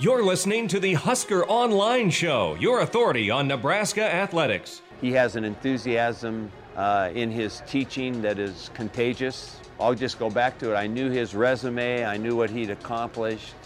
[0.00, 4.80] You're listening to the Husker Online Show, your authority on Nebraska athletics.
[5.00, 9.58] He has an enthusiasm uh, in his teaching that is contagious.
[9.80, 10.76] I'll just go back to it.
[10.76, 13.56] I knew his resume, I knew what he'd accomplished,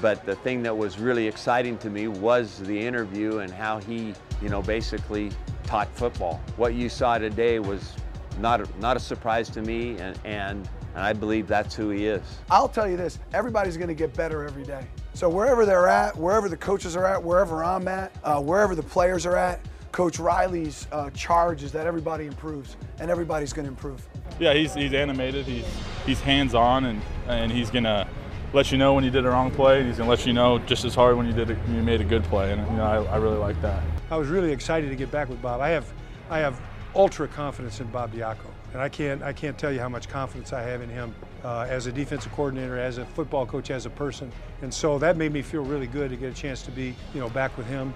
[0.00, 4.14] but the thing that was really exciting to me was the interview and how he,
[4.40, 5.32] you know, basically
[5.64, 6.40] taught football.
[6.58, 7.92] What you saw today was
[8.38, 12.06] not a, not a surprise to me, and, and and I believe that's who he
[12.06, 12.22] is.
[12.50, 14.86] I'll tell you this: everybody's going to get better every day.
[15.14, 18.82] So wherever they're at, wherever the coaches are at, wherever I'm at, uh, wherever the
[18.82, 19.60] players are at,
[19.92, 24.08] Coach Riley's uh, charge is that everybody improves, and everybody's going to improve.
[24.40, 25.44] Yeah, he's he's animated.
[25.44, 25.66] He's
[26.06, 28.08] he's hands on, and and he's gonna
[28.54, 29.84] let you know when you did a wrong play.
[29.84, 32.04] He's gonna let you know just as hard when you did a, you made a
[32.04, 33.82] good play, and you know I, I really like that.
[34.10, 35.60] I was really excited to get back with Bob.
[35.60, 35.92] I have
[36.30, 36.58] I have
[36.94, 38.50] ultra confidence in Bob Diaco.
[38.72, 41.14] And I can't, I can't tell you how much confidence I have in him
[41.44, 44.30] uh, as a defensive coordinator, as a football coach, as a person.
[44.62, 47.20] And so that made me feel really good to get a chance to be, you
[47.20, 47.92] know, back with him.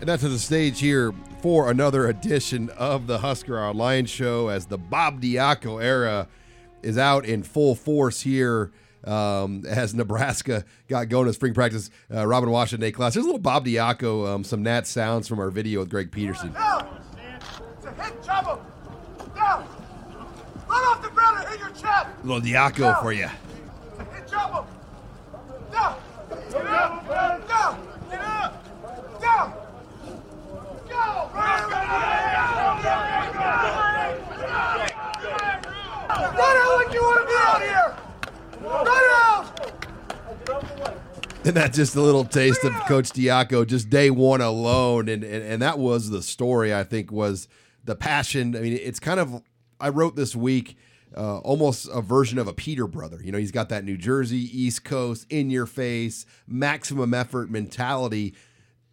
[0.00, 4.66] And that's to the stage here for another edition of the Husker Online Show as
[4.66, 6.28] the Bob Diaco era
[6.82, 8.70] is out in full force here
[9.04, 11.90] um, as Nebraska got going to spring practice.
[12.14, 13.14] Uh, Robin Washut Nate Clouse.
[13.14, 16.54] There's a little Bob Diaco, um, some Nat sounds from our video with Greg Peterson.
[16.56, 18.62] It's a hit trouble.
[19.34, 19.77] Down.
[20.68, 22.06] Run off the ground and hit your chest.
[22.22, 23.28] A little Diaco for you.
[23.28, 24.66] Hit trouble.
[25.72, 25.96] Down.
[26.28, 27.08] Get up.
[27.48, 27.88] Down.
[28.10, 28.64] Get up.
[29.20, 29.52] Down.
[30.88, 31.30] Go.
[36.38, 37.96] Run out like you want to be out here.
[38.62, 39.44] Run out.
[41.44, 45.08] And that's just a little taste of Coach Diaco, just day one alone.
[45.08, 47.48] And, and and that was the story, I think, was
[47.84, 48.54] the passion.
[48.54, 49.42] I mean, it's kind of
[49.80, 50.76] I wrote this week
[51.16, 53.18] uh, almost a version of a Peter brother.
[53.22, 58.34] You know, he's got that New Jersey, East Coast, in your face, maximum effort mentality.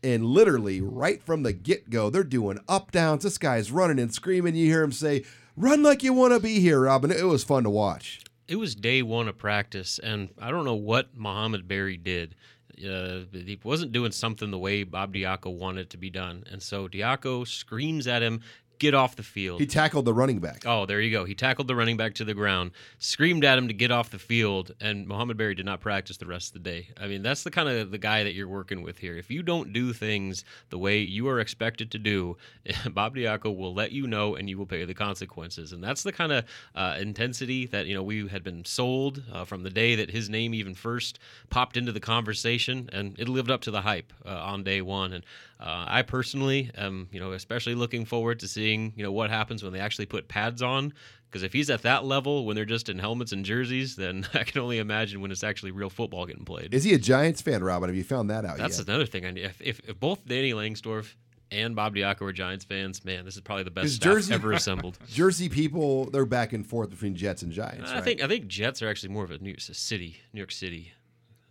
[0.03, 3.23] And literally, right from the get go, they're doing up downs.
[3.23, 4.55] This guy's running and screaming.
[4.55, 5.23] You hear him say,
[5.57, 7.11] Run like you want to be here, Robin.
[7.11, 8.21] It was fun to watch.
[8.47, 12.35] It was day one of practice, and I don't know what Mohamed Barry did.
[12.77, 16.43] Uh, he wasn't doing something the way Bob Diaco wanted it to be done.
[16.51, 18.41] And so Diaco screams at him,
[18.79, 19.59] get off the field.
[19.59, 20.63] He tackled the running back.
[20.65, 21.25] Oh, there you go.
[21.25, 24.19] He tackled the running back to the ground, screamed at him to get off the
[24.19, 26.89] field, and Mohamed Barry did not practice the rest of the day.
[26.99, 29.17] I mean, that's the kind of the guy that you're working with here.
[29.17, 32.37] If you don't do things the way you are expected to do,
[32.91, 35.71] Bob Diaco will let you know, and you will pay the consequences.
[35.71, 39.45] And that's the kind of uh, intensity that you know we had been sold uh,
[39.45, 41.19] from the day that his name even first
[41.49, 45.13] popped into the conversation, and it lived up to the hype uh, on day one.
[45.13, 45.23] And
[45.59, 49.63] uh, I personally am, you know, especially looking forward to seeing, you know, what happens
[49.63, 50.93] when they actually put pads on.
[51.29, 54.43] Because if he's at that level when they're just in helmets and jerseys, then I
[54.43, 56.73] can only imagine when it's actually real football getting played.
[56.73, 57.89] Is he a Giants fan, Robin?
[57.89, 58.87] Have you found that out That's yet?
[58.87, 59.25] another thing.
[59.25, 59.45] I need.
[59.45, 61.13] If, if, if both Danny Langsdorf
[61.51, 64.97] and Bob Diaco are Giants fans, man, this is probably the best Jersey- ever assembled.
[65.07, 67.91] Jersey people, they're back and forth between Jets and Giants.
[67.91, 68.03] I right?
[68.03, 70.93] think I think Jets are actually more of a New a city, New York City.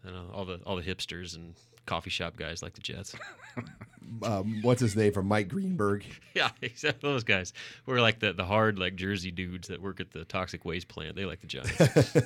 [0.05, 1.55] You know, all the all the hipsters and
[1.87, 3.15] coffee shop guys like the Jets.
[4.23, 6.05] um, what's his name from Mike Greenberg.
[6.35, 7.53] yeah, except those guys
[7.87, 11.17] were like the, the hard like Jersey dudes that work at the toxic waste plant.
[11.17, 12.17] They like the Giants.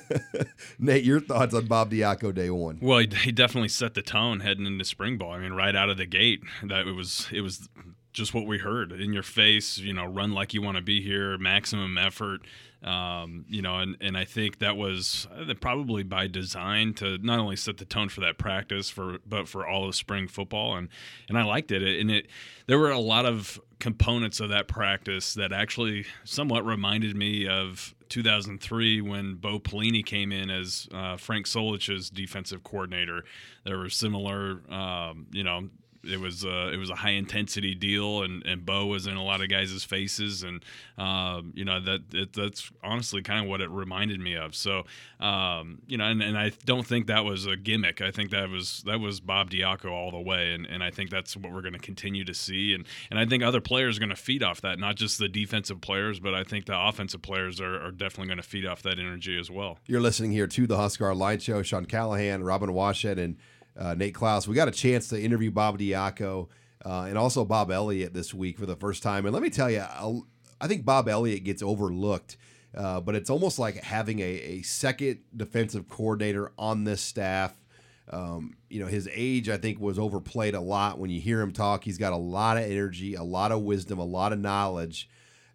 [0.79, 2.79] Nate, your thoughts on Bob Diaco day one?
[2.81, 5.33] Well, he, he definitely set the tone heading into spring ball.
[5.33, 7.69] I mean, right out of the gate, that it was it was
[8.13, 9.77] just what we heard in your face.
[9.77, 12.41] You know, run like you want to be here, maximum effort.
[12.81, 17.37] Um, you know, and, and I think that was uh, probably by design to not
[17.37, 20.87] only set the tone for that practice for but for all of spring football and
[21.27, 22.27] and I liked it and it
[22.67, 27.95] there were a lot of components of that practice that actually somewhat reminded me of
[28.09, 33.23] 2003 when Bo Pelini came in as uh, Frank Solich's defensive coordinator.
[33.63, 35.69] There were similar, um, you know,
[36.03, 39.23] it was uh, it was a high intensity deal, and, and Bo was in a
[39.23, 40.63] lot of guys' faces, and
[40.97, 44.55] um, you know that it, that's honestly kind of what it reminded me of.
[44.55, 44.83] So
[45.19, 48.01] um, you know, and, and I don't think that was a gimmick.
[48.01, 51.09] I think that was that was Bob Diaco all the way, and, and I think
[51.09, 53.99] that's what we're going to continue to see, and and I think other players are
[53.99, 57.21] going to feed off that, not just the defensive players, but I think the offensive
[57.21, 59.79] players are, are definitely going to feed off that energy as well.
[59.85, 61.61] You're listening here to the Husker Line Show.
[61.61, 63.37] Sean Callahan, Robin Washut, and
[63.79, 64.47] uh, Nate Clouse.
[64.47, 66.49] We got a chance to interview Bob Diaco
[66.85, 69.25] uh, and also Bob Elliott this week for the first time.
[69.25, 70.27] And let me tell you, I'll,
[70.59, 72.37] I think Bob Elliott gets overlooked,
[72.75, 77.55] uh, but it's almost like having a, a second defensive coordinator on this staff.
[78.11, 80.97] Um, you know, his age, I think, was overplayed a lot.
[80.97, 83.99] When you hear him talk, he's got a lot of energy, a lot of wisdom,
[83.99, 85.07] a lot of knowledge.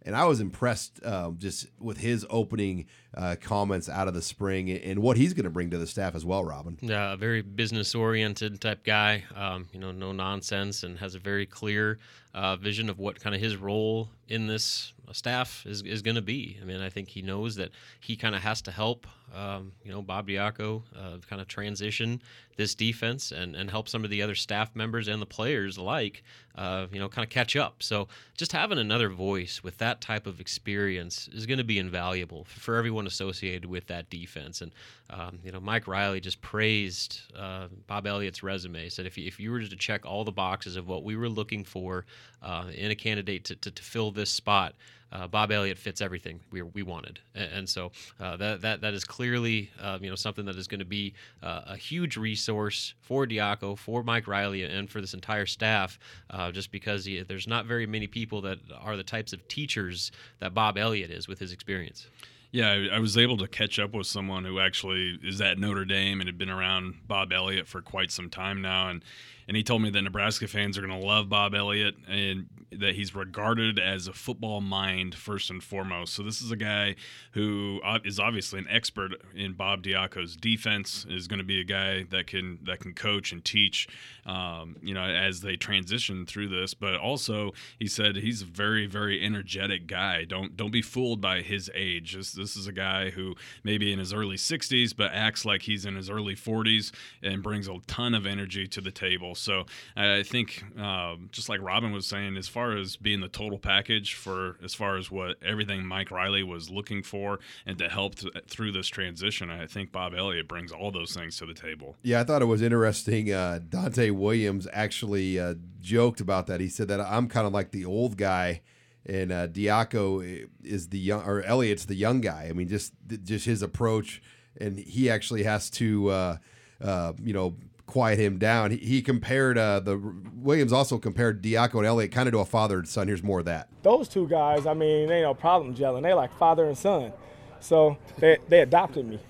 [0.04, 2.86] And I was impressed um, just with his opening
[3.16, 6.14] uh, comments out of the spring and what he's going to bring to the staff
[6.14, 6.76] as well, Robin.
[6.82, 9.24] Yeah, a very business oriented type guy.
[9.34, 11.98] Um, you know, no nonsense, and has a very clear
[12.34, 16.22] uh, vision of what kind of his role in this staff is, is going to
[16.22, 16.58] be.
[16.60, 19.90] I mean, I think he knows that he kind of has to help, um, you
[19.90, 22.22] know, Bob Diaco uh, kind of transition
[22.56, 26.22] this defense and, and help some of the other staff members and the players alike,
[26.54, 27.82] uh, you know, kind of catch up.
[27.82, 32.44] So just having another voice with that type of experience is going to be invaluable
[32.44, 34.60] for everyone associated with that defense.
[34.60, 34.70] And,
[35.10, 39.40] um, you know, Mike Riley just praised uh, Bob Elliott's resume, said if you, if
[39.40, 42.04] you were to check all the boxes of what we were looking for
[42.42, 44.74] uh, in a candidate to, to, to fill this spot,
[45.14, 49.04] uh, Bob Elliott fits everything we, we wanted, and, so uh, that that that is
[49.04, 53.26] clearly uh, you know something that is going to be uh, a huge resource for
[53.26, 55.98] Diaco, for Mike Riley, and for this entire staff.
[56.30, 60.10] Uh, just because he, there's not very many people that are the types of teachers
[60.40, 62.08] that Bob Elliott is with his experience.
[62.50, 65.84] Yeah, I, I was able to catch up with someone who actually is at Notre
[65.84, 69.04] Dame and had been around Bob Elliott for quite some time now, and
[69.48, 72.46] and he told me that Nebraska fans are going to love Bob Elliott and
[72.80, 76.14] that he's regarded as a football mind first and foremost.
[76.14, 76.96] So this is a guy
[77.32, 81.06] who is obviously an expert in Bob Diaco's defense.
[81.08, 83.88] Is going to be a guy that can that can coach and teach,
[84.26, 86.74] um, you know, as they transition through this.
[86.74, 90.24] But also, he said he's a very very energetic guy.
[90.24, 92.14] Don't don't be fooled by his age.
[92.14, 95.84] This this is a guy who maybe in his early 60s, but acts like he's
[95.84, 96.92] in his early 40s
[97.22, 99.33] and brings a ton of energy to the table.
[99.34, 99.66] So
[99.96, 104.14] I think, um, just like Robin was saying, as far as being the total package
[104.14, 108.14] for as far as what everything Mike Riley was looking for and to help
[108.48, 111.96] through this transition, I think Bob Elliott brings all those things to the table.
[112.02, 113.32] Yeah, I thought it was interesting.
[113.32, 116.60] Uh, Donte Williams actually uh, joked about that.
[116.60, 118.62] He said that I'm kind of like the old guy
[119.06, 122.46] and uh, Diaco is the young or Elliott's the young guy.
[122.48, 122.92] I mean, just
[123.22, 124.22] just his approach,
[124.58, 126.36] and he actually has to, uh,
[126.80, 128.70] uh, you know, quiet him down.
[128.70, 129.98] He, he compared uh, the
[130.34, 133.08] Williams also compared Diaco and Elliott kind of to a father and son.
[133.08, 133.68] Here's more of that.
[133.82, 136.02] Those two guys, I mean, they ain't no problem gelling.
[136.02, 137.12] They like father and son.
[137.60, 139.20] So they they adopted me.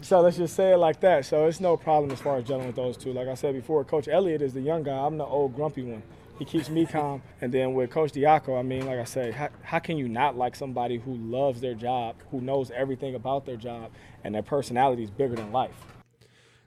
[0.00, 1.24] So let's just say it like that.
[1.24, 3.12] So it's no problem as far as gelling with those two.
[3.12, 4.96] Like I said before, Coach Elliott is the young guy.
[4.96, 6.02] I'm the old grumpy one.
[6.38, 7.22] He keeps me calm.
[7.40, 10.36] And then with Coach Diaco, I mean, like I said, how, how can you not
[10.36, 13.92] like somebody who loves their job, who knows everything about their job,
[14.24, 15.93] and their personality is bigger than life?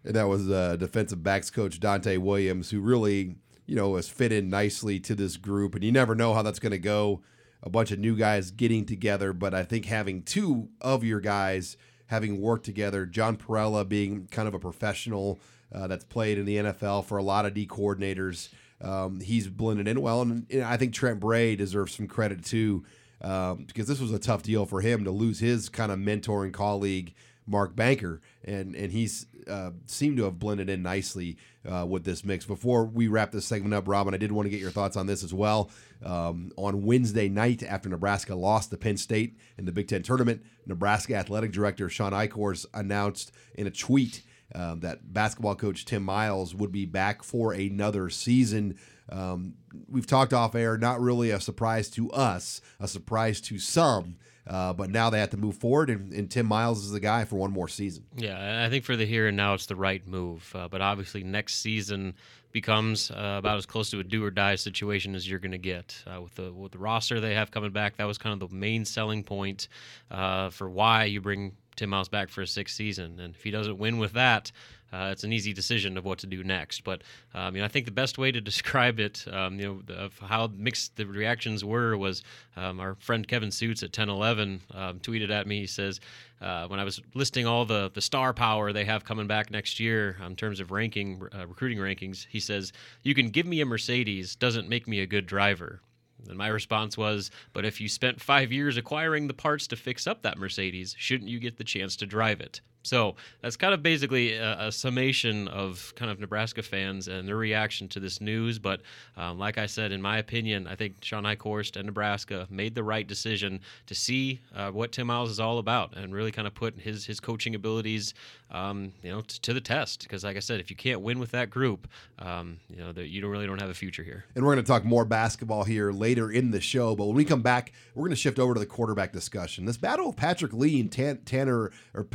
[0.08, 4.32] And that was uh, defensive backs coach Donte Williams, who really, you know, has fit
[4.32, 5.76] in nicely to this group.
[5.76, 7.22] And you never know how that's going to go.
[7.62, 11.76] A bunch of new guys getting together, but I think having two of your guys
[12.06, 15.40] having worked together, John Parrella being kind of a professional
[15.76, 18.48] uh, that's played in the NFL for a lot of D coordinators,
[18.80, 20.22] um, he's blended in well.
[20.22, 22.86] And, and, I think Trent Bray deserves some credit too,
[23.22, 26.46] um, because this was a tough deal for him to lose his kind of mentor
[26.46, 27.14] and colleague
[27.48, 32.24] Mark Banker, and and he's uh, seemed to have blended in nicely uh, with this
[32.24, 32.46] mix.
[32.46, 35.08] Before we wrap this segment up, Robin, I did want to get your thoughts on
[35.08, 35.72] this as well.
[36.04, 40.44] Um, on Wednesday night, after Nebraska lost to Penn State in the Big Ten tournament,
[40.66, 44.24] Nebraska athletic director Shawn Eichorst announced in a tweet
[44.54, 48.78] uh, that basketball coach Tim Miles would be back for another season.
[49.10, 49.56] Um,
[49.90, 54.18] we've talked off air, not really a surprise to us, a surprise to some.
[54.48, 57.26] Uh, but now they have to move forward, and, and, Tim Miles is the guy
[57.26, 58.06] for one more season.
[58.16, 60.50] Yeah, I think for the here and now, it's the right move.
[60.56, 62.16] Uh, but obviously, next season
[62.54, 65.58] becomes uh, about as close to a do or die situation as you're going to
[65.58, 67.98] get uh, with the with the roster they have coming back.
[67.98, 69.68] That was kind of the main selling point
[70.10, 73.20] uh, for why you bring Tim Miles back for a sixth season.
[73.20, 74.52] And if he doesn't win with that,
[74.94, 76.84] uh, it's an easy decision of what to do next.
[76.84, 77.04] But
[77.34, 80.18] um, you know, I think the best way to describe it, um, you know, of
[80.20, 82.24] how mixed the reactions were was
[82.56, 85.62] um, our friend Kevin Sjuts at 1011 um, tweeted at me.
[85.62, 86.00] He says,
[86.42, 89.80] uh, when I was listing all the the star power they have coming back next
[89.80, 92.72] year in terms of ranking uh, recruiting rankings, he says,
[93.04, 95.82] "You can give me a Mercedes, doesn't make me a good driver."
[96.28, 100.08] And my response was, but if you spent five years acquiring the parts to fix
[100.08, 102.62] up that Mercedes, shouldn't you get the chance to drive it?
[102.88, 107.36] So that's kind of basically a, a, summation of kind of Nebraska fans and their
[107.36, 108.60] reaction to this news.
[108.60, 108.82] But
[109.18, 112.84] um, like I said, in my opinion, I think Shawn Eichorst and Nebraska made the
[112.84, 116.54] right decision to see uh, what Tim Miles is all about and really kind of
[116.54, 118.14] put his his coaching abilities,
[118.52, 120.04] um, you know, t- to the test.
[120.04, 121.88] Because like I said, if you can't win with that group,
[122.20, 124.26] um, you know, you don't really don't have a future here.
[124.36, 126.96] And we're going to talk more basketball here later in the show.
[126.96, 129.66] But when we come back, we're going to shift over to the quarterback discussion.
[129.66, 132.08] This battle of Patrick Lee and Tan- Tanner or.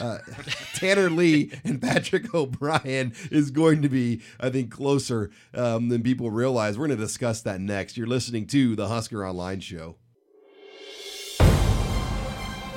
[0.00, 0.18] Uh,
[0.74, 6.30] Tanner Lee and Patrick O'Brien is going to be, I think, closer um, than people
[6.30, 6.78] realize.
[6.78, 7.96] We're going to discuss that next.
[7.96, 9.96] You're listening to the Husker Online Show.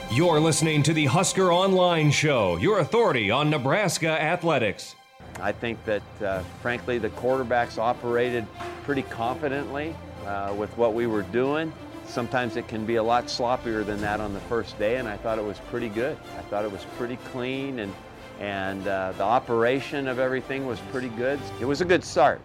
[0.10, 4.96] You're listening to the Husker Online Show, your authority on Nebraska athletics.
[5.42, 8.48] I think that, uh, frankly, the quarterbacks operated
[8.84, 9.94] pretty confidently
[10.26, 11.74] uh, with what we were doing.
[12.08, 15.18] Sometimes it can be a lot sloppier than that on the first day, and I
[15.18, 16.18] thought it was pretty good.
[16.38, 17.94] I thought it was pretty clean, and,
[18.40, 21.40] and uh, the operation of everything was pretty good.
[21.60, 22.42] It was a good start.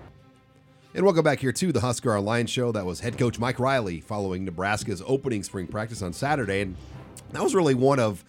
[0.94, 2.72] And welcome back here to the Husker Online Show.
[2.72, 6.60] That was head coach Mike Riley following Nebraska's opening spring practice on Saturday.
[6.60, 6.76] And
[7.30, 8.24] that was really one of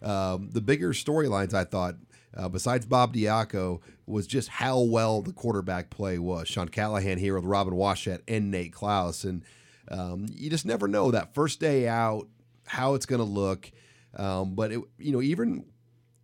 [0.00, 1.96] um, the bigger storylines, I thought,
[2.36, 6.46] uh, besides Bob Diaco, was just how well the quarterback play was.
[6.46, 9.24] Sean Callahan here with Robin Washut and Nate Clouse.
[9.24, 9.42] And
[9.88, 12.28] um, you just never know that first day out
[12.66, 13.70] how it's going to look.
[14.16, 15.66] Um, but it, you know, even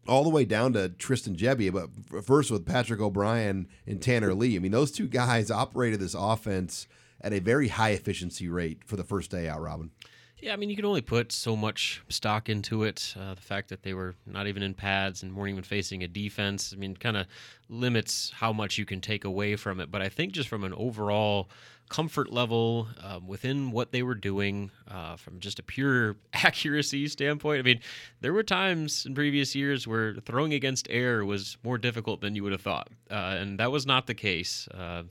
[0.09, 4.57] all the way down to Tristan Gebbia, but first with Patrick O'Brien and Tanner Lee.
[4.57, 6.87] I mean, those two guys operated this offense
[7.21, 9.91] at a very high efficiency rate for the first day out, Robin.
[10.39, 13.15] Yeah, I mean, you can only put so much stock into it.
[13.19, 16.09] Uh, the fact that they were not even in pads and weren't even facing a
[16.09, 17.27] defense, I mean, kind of
[17.69, 19.91] limits how much you can take away from it.
[19.91, 21.51] But I think just from an overall
[21.91, 27.59] comfort level um, within what they were doing uh, from just a pure accuracy standpoint.
[27.59, 27.81] I mean,
[28.21, 32.43] there were times in previous years where throwing against air was more difficult than you
[32.45, 35.03] would have thought, uh, and that was not the case uh,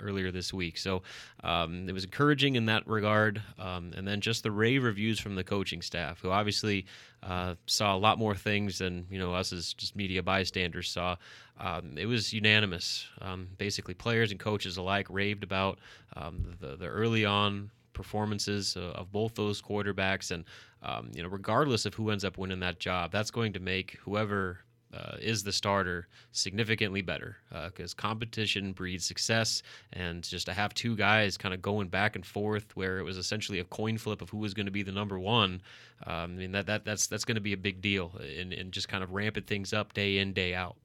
[0.00, 0.78] earlier this week.
[0.78, 1.02] So
[1.44, 3.42] um, it was encouraging in that regard.
[3.58, 6.86] Um, and then just the rave reviews from the coaching staff, who obviously
[7.22, 11.16] uh, saw a lot more things than you know us as just media bystanders saw.
[11.58, 13.06] Um, it was unanimous.
[13.20, 15.78] Um, basically, players and coaches alike raved about
[16.16, 20.44] um, the, the early on performances uh, of both those quarterbacks, and
[20.82, 23.98] um, you know, regardless of who ends up winning that job, that's going to make
[24.02, 24.60] whoever
[24.94, 27.36] uh, is the starter significantly better
[27.66, 29.62] because uh, competition breeds success.
[29.92, 33.18] And just to have two guys kind of going back and forth, where it was
[33.18, 35.60] essentially a coin flip of who was going to be the number one,
[36.06, 38.72] um, I mean that, that that's that's going to be a big deal, and, and
[38.72, 40.76] just kind of ramping things up day in day out.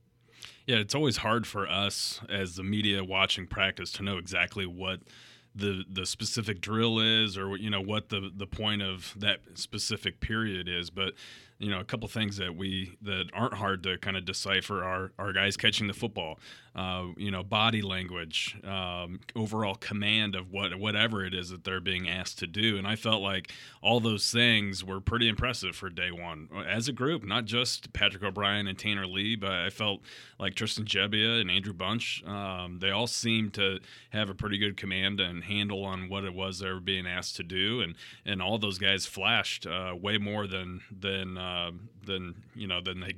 [0.66, 5.02] Yeah, it's always hard for us as the media watching practice to know exactly what
[5.56, 10.20] the the specific drill is or you know what the the point of that specific
[10.20, 10.90] period is.
[10.90, 11.14] But
[11.64, 15.12] you know a couple things that we that aren't hard to kind of decipher are
[15.18, 16.40] our guys catching the football
[16.76, 21.80] uh, you know body language um, overall command of what whatever it is that they're
[21.80, 22.78] being asked to do.
[22.78, 23.52] And i felt like
[23.82, 26.50] all those things were pretty impressive for day one.
[26.68, 30.02] As a group not just patrick o'brien and tanner lee but i felt
[30.40, 33.80] like tristan gebbia and andrew bunch um, they all seemed to
[34.10, 37.36] have a pretty good command and handle on what it was they were being asked
[37.38, 37.82] to do.
[37.82, 41.53] And and all those guys flashed uh, way more than than uh,
[42.06, 43.14] than you know then they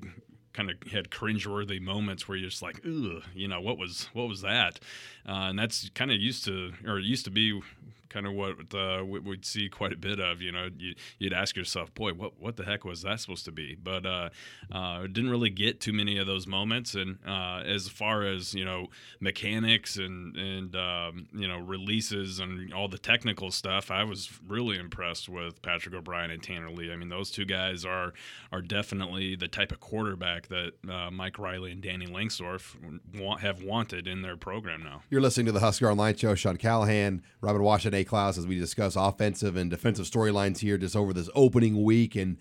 [0.55, 4.27] kind of had cringeworthy moments where you're just like, ugh, you know, what was what
[4.27, 4.79] was that?
[5.27, 7.61] Uh, and that's kind of used to, or used to be
[8.09, 10.41] kind of what uh, we'd see quite a bit of.
[10.41, 13.51] You know, you, would ask yourself, boy, what what the heck was that supposed to
[13.51, 13.75] be?
[13.75, 14.29] But uh,
[14.71, 16.95] uh, didn't really get too many of those moments.
[16.95, 18.87] And uh, as far as you know,
[19.19, 24.77] mechanics and and um, you know releases and all the technical stuff, I was really
[24.77, 26.91] impressed with Patrick O'Brien and Tanner Lee.
[26.91, 28.13] I mean, those two guys are
[28.51, 32.75] are definitely the type of quarterback that uh, Mike Riley and Danny Langsdorf
[33.19, 35.01] want, have wanted in their program now.
[35.09, 36.35] You're listening to the Husker Online Show.
[36.35, 37.61] Sean Callahan, Robin
[38.03, 42.15] Clouse as we discuss offensive and defensive storylines here just over this opening week.
[42.15, 42.37] And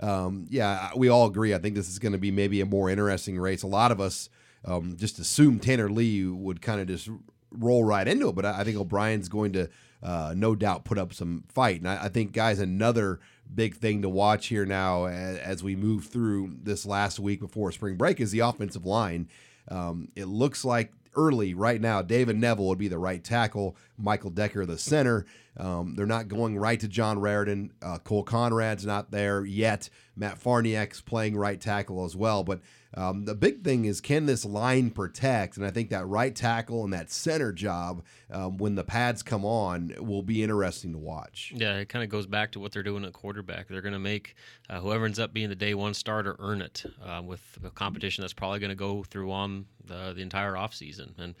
[0.00, 1.54] um, yeah, we all agree.
[1.54, 3.62] I think this is going to be maybe a more interesting race.
[3.62, 4.28] A lot of us
[4.64, 7.08] um, just assume Tanner Lee would kind of just
[7.50, 9.68] roll right into it, but I, think O'Brien's going to
[10.02, 11.80] uh, no doubt put up some fight.
[11.80, 13.20] And I, I, think, guys, another
[13.52, 17.72] big thing to watch here now as, as, we move through this last week before
[17.72, 19.28] spring break is the offensive line.
[19.68, 24.30] Um, it looks like early right now, David Knevel would be the right tackle, Michael
[24.30, 25.26] Decker the center.
[25.56, 27.70] Um, they're not going right to John Raridon.
[27.82, 29.90] Uh, Cole Conrad's not there yet.
[30.16, 32.44] Matt Farniok's playing right tackle as well.
[32.44, 32.60] But
[32.94, 35.56] um, the big thing is can this line protect?
[35.56, 39.44] And I think that right tackle and that center job, um, when the pads come
[39.44, 41.52] on, will be interesting to watch.
[41.54, 43.68] Yeah, it kind of goes back to what they're doing at quarterback.
[43.68, 44.36] They're going to make
[44.70, 48.22] uh, whoever ends up being the day one starter earn it uh, with a competition
[48.22, 51.18] that's probably going to go through on the, the entire offseason.
[51.18, 51.34] And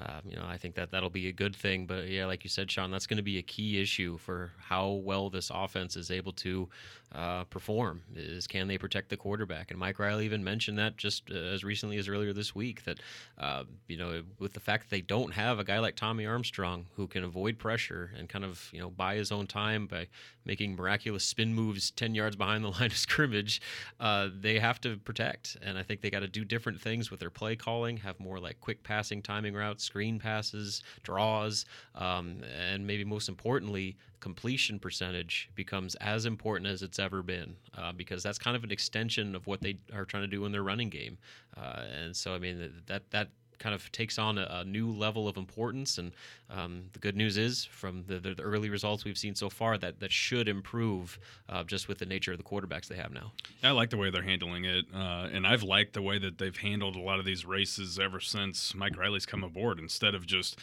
[0.00, 1.86] uh, you know, I think that that'll be a good thing.
[1.86, 4.88] But yeah, like you said, Sean, that's going to be a key issue for how
[5.04, 6.68] well this offense is able to
[7.14, 8.02] uh, perform.
[8.16, 9.70] Is can they protect the quarterback?
[9.70, 12.84] And Mike Riley even mentioned that just uh, as recently as earlier this week.
[12.84, 13.00] That
[13.36, 16.86] uh, you know, with the fact that they don't have a guy like Tommy Armstrong
[16.96, 20.06] who can avoid pressure and kind of you know buy his own time by
[20.44, 23.60] making miraculous spin moves ten yards behind the line of scrimmage,
[24.00, 25.58] uh, they have to protect.
[25.62, 27.98] And I think they got to do different things with their play calling.
[27.98, 33.96] Have more like quick passing timing routes screen passes, draws, um, and maybe most importantly,
[34.20, 38.70] completion percentage becomes as important as it's ever been uh, because that's kind of an
[38.70, 41.18] extension of what they are trying to do in their running game.
[41.56, 43.28] Uh, and so, I mean, that that
[43.58, 45.98] kind of takes on a, a new level of importance.
[45.98, 46.12] And
[46.50, 50.00] um, the good news is, from the, the, early results we've seen so far, that
[50.00, 51.18] that should improve
[51.48, 53.32] uh, just with the nature of the quarterbacks they have now.
[53.62, 56.56] I like the way they're handling it, uh, and I've liked the way that they've
[56.56, 59.78] handled a lot of these races ever since Mike Riley's come aboard.
[59.78, 60.58] Instead of just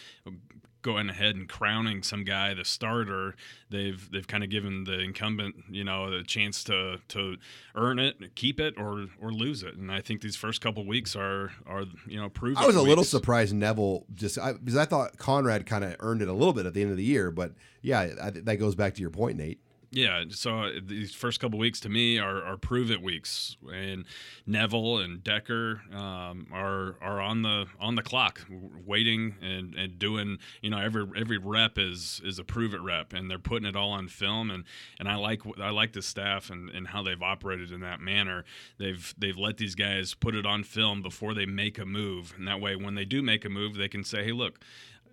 [0.82, 3.36] going ahead and crowning some guy the starter.
[3.70, 7.38] They've they've kind of given the incumbent, you know, the chance to to
[7.76, 9.76] earn it, keep it, or or lose it.
[9.76, 12.58] And I think these first couple weeks are are you know prove.
[12.58, 16.22] I was a little surprised Knevel just I, because I thought Conrad kind of earned
[16.22, 18.76] it a little bit at the end of the year, but yeah, I, that goes
[18.76, 19.60] back to your point, Nate.
[19.92, 24.06] Yeah, so uh, these first couple weeks to me are, are prove it weeks, and
[24.48, 28.46] Knevel and Decker um, are are on the on the clock,
[28.86, 33.14] waiting and, and doing you know every every rep is is a prove it rep,
[33.14, 34.64] and they're putting it all on film, and,
[35.00, 38.46] and I like I like the staff and, and how they've operated in that manner.
[38.78, 42.48] They've they've let these guys put it on film before they make a move, and
[42.48, 44.60] that way when they do make a move, they can say, hey, look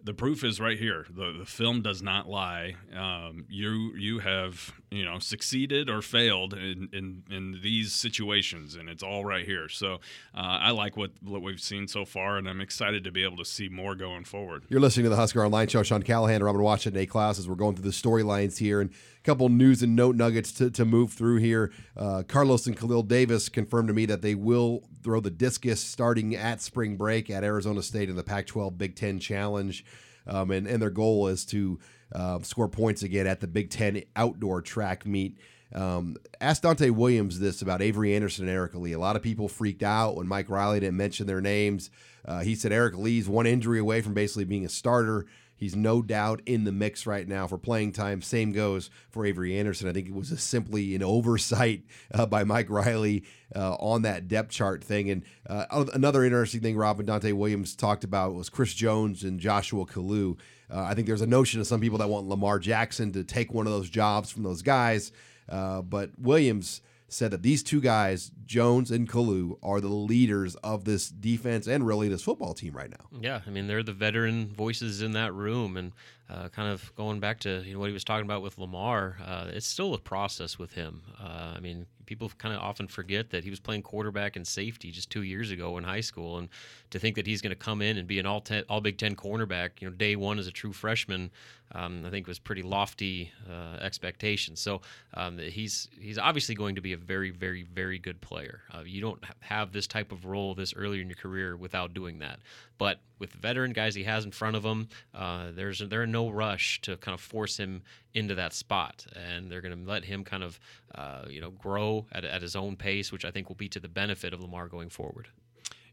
[0.07, 1.05] the proof is right here.
[1.11, 2.77] The, the film does not lie.
[2.97, 8.89] Um, you you have you know succeeded or failed in, in, in these situations, and
[8.89, 9.69] it's all right here.
[9.69, 9.95] So
[10.35, 13.37] uh, I like what what we've seen so far, and I'm excited to be able
[13.39, 14.65] to see more going forward.
[14.69, 15.83] You're listening to the Husker Online Show.
[15.83, 19.16] Sean Callahan, Robin Washut, Nate Clouse as we're going through the storylines here, and a
[19.27, 21.73] couple news and note nuggets to, to move through here.
[21.97, 26.35] Uh, Carlos and Khalil Davis confirmed to me that they will throw the discus starting
[26.35, 29.85] at spring break at Arizona State in the Pac-12 Big Ten Challenge
[30.27, 31.79] um, and and their goal is to
[32.13, 35.39] uh, score points again at the Big Ten outdoor track meet.
[35.75, 38.93] Um, ask Donte Williams this about Avery Anderson and Eric Lee.
[38.93, 41.91] A lot of people freaked out when Mike Riley didn't mention their names.
[42.25, 45.27] Uh, he said Eric Lee's one injury away from basically being a starter.
[45.57, 48.21] He's no doubt in the mix right now for playing time.
[48.21, 49.89] Same goes for Avery Anderson.
[49.89, 54.51] I think it was simply an oversight uh, by Mike Riley uh, on that depth
[54.51, 55.11] chart thing.
[55.11, 59.87] And uh, another interesting thing Robin Donte Williams talked about was Chris Jones and Joshua
[59.87, 60.37] Kalu.
[60.71, 63.55] Uh, I think there's a notion of some people that want Lamar Jackson to take
[63.55, 65.13] one of those jobs from those guys.
[65.49, 70.85] Uh, but Williams said that these two guys, Jones and Kalu, are the leaders of
[70.85, 73.07] this defense and really this football team right now.
[73.21, 75.93] Yeah, I mean they're the veteran voices in that room, and
[76.29, 79.17] uh, kind of going back to you know, what he was talking about with Lamar,
[79.25, 81.03] uh, it's still a process with him.
[81.23, 84.91] Uh, I mean, people kind of often forget that he was playing quarterback and safety
[84.91, 86.49] just two years ago in high school, and
[86.91, 88.99] to think that he's going to come in and be an all ten, all Big
[88.99, 91.31] Ten cornerback, you know, day one as a true freshman,
[91.73, 94.61] um, I think was pretty lofty uh, expectations.
[94.61, 94.81] So
[95.15, 98.63] um, he's he's obviously going to be a very very very good player.
[98.73, 102.21] Uh, you don't have this type of role this early in your career without doing
[102.21, 102.39] that.
[102.79, 106.05] But with the veteran guys he has in front of him, uh, there's there are
[106.05, 107.83] in no rush to kind of force him
[108.15, 110.61] into that spot, and they're going to let him kind of
[110.95, 113.81] uh, you know grow at, at his own pace, which I think will be to
[113.81, 115.29] the benefit of Lamar going forward.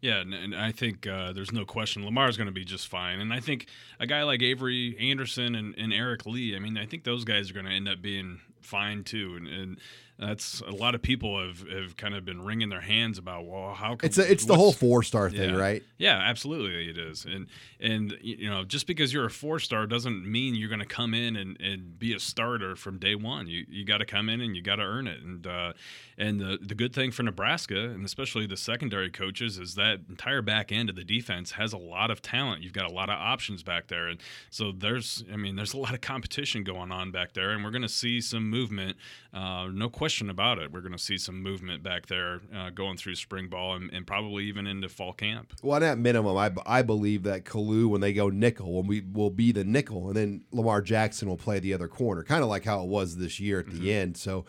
[0.04, 3.22] Yeah, and, and I think uh, there's no question Lamar's going to be just fine.
[3.22, 3.68] And I think
[4.02, 7.50] a guy like Avery Anderson and, and Eric Lee, I mean, I think those guys
[7.50, 9.36] are going to end up being fine too.
[9.38, 9.78] And, and
[10.20, 13.74] that's a lot of people have, have kind of been wringing their hands about well
[13.74, 15.84] how it's a, it's the whole four star thing yeah, right?
[15.98, 17.26] Yeah absolutely it is.
[17.26, 17.48] And
[17.80, 21.14] and you know just because you're a four star doesn't mean you're going to come
[21.14, 23.48] in and, and be a starter from day one.
[23.48, 25.22] You you got to come in and you got to earn it.
[25.22, 25.74] And uh,
[26.18, 30.44] and the the good thing for Nebraska and especially the secondary coaches is that entire
[30.44, 32.62] back end of the defense has a lot of talent.
[32.62, 34.08] You've got a lot of options back there.
[34.08, 34.20] And
[34.52, 37.50] so there's I mean there's a lot of competition going on back there.
[37.50, 38.96] And we're going to see some movement
[39.34, 40.70] uh, no question question about it.
[40.70, 44.06] We're going to see some movement back there uh, going through spring ball and, and,
[44.06, 45.54] probably even into fall camp.
[45.62, 49.30] Well, at minimum, I, I believe that Kalu, when they go nickel, when we will
[49.30, 52.66] be the nickel, and then Lamar Jackson will play the other corner, kind of like
[52.66, 53.88] how it was this year at the mm-hmm.
[53.88, 54.18] end.
[54.18, 54.44] So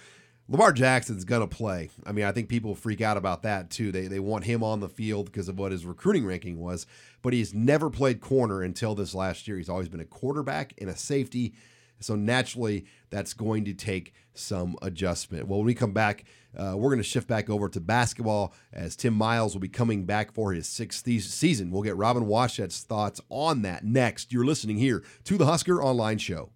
[0.49, 1.89] Lamar Jackson's going to play.
[2.05, 3.93] I mean, I think people freak out about that too.
[3.93, 6.85] They, they want him on the field because of what his recruiting ranking was,
[7.23, 9.57] but he's never played corner until this last year.
[9.57, 11.55] He's always been a quarterback and a safety.
[12.05, 15.49] So naturally, that's going to take some adjustment.
[15.49, 16.25] Well, when we come back,
[16.57, 20.05] uh, we're going to shift back over to basketball as Tim Miles will be coming
[20.05, 21.71] back for his sixth season.
[21.71, 24.33] We'll get Robin Washut's thoughts on that next.
[24.33, 26.51] You're listening here to the Husker Online Show.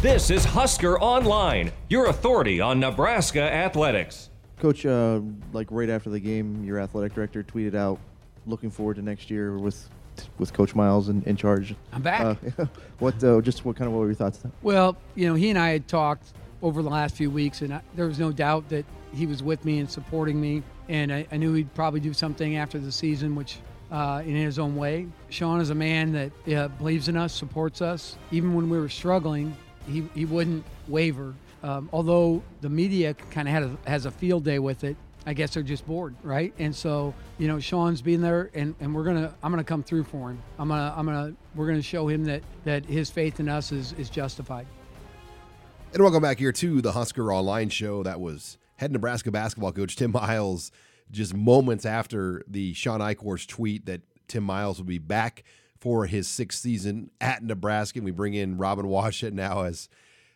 [0.00, 4.30] This is Husker Online, your authority on Nebraska athletics.
[4.58, 5.20] Coach, uh,
[5.52, 8.00] like right after the game, your athletic director tweeted out,
[8.46, 9.88] looking forward to next year with
[10.38, 11.74] with Coach Miles in, in charge.
[11.92, 12.38] I'm back.
[12.58, 12.66] Uh,
[12.98, 14.40] what uh, just what kind of what were your thoughts?
[14.62, 16.32] Well, you know, he and I had talked
[16.62, 19.64] over the last few weeks, and I, there was no doubt that he was with
[19.64, 23.34] me and supporting me, and I, I, knew he'd probably do something after the season,
[23.34, 23.58] which
[23.92, 25.06] uh, in his own way.
[25.28, 28.16] Sean is a man that uh, believes in us, supports us.
[28.30, 29.54] Even when we were struggling,
[29.86, 31.34] he, he wouldn't waver.
[31.62, 35.62] Um, although the media kind of has a field day with it, I guess they're
[35.62, 36.52] just bored, right?
[36.58, 40.04] And so, you know, Sean's being there, and, and we're gonna I'm gonna come through
[40.04, 40.42] for him.
[40.58, 43.92] I'm gonna I'm gonna we're gonna show him that that his faith in us is
[43.94, 44.66] is justified.
[45.92, 48.02] And welcome back here to the Husker Online Show.
[48.02, 50.72] That was head Nebraska basketball coach Tim Miles
[51.10, 55.44] just moments after the Shawn Eichorst tweet that Tim Miles will be back
[55.78, 57.98] for his sixth season at Nebraska.
[57.98, 59.88] And we bring in Robin Washut now as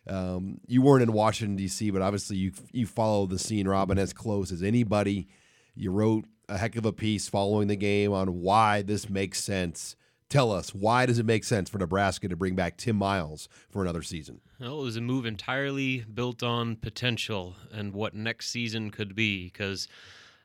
[0.09, 4.13] um, you weren't in Washington D.C., but obviously you you follow the scene, Robin, as
[4.13, 5.27] close as anybody.
[5.75, 9.95] You wrote a heck of a piece following the game on why this makes sense.
[10.29, 13.81] Tell us why does it make sense for Nebraska to bring back Tim Miles for
[13.81, 14.41] another season?
[14.59, 19.45] Well, it was a move entirely built on potential and what next season could be.
[19.45, 19.87] Because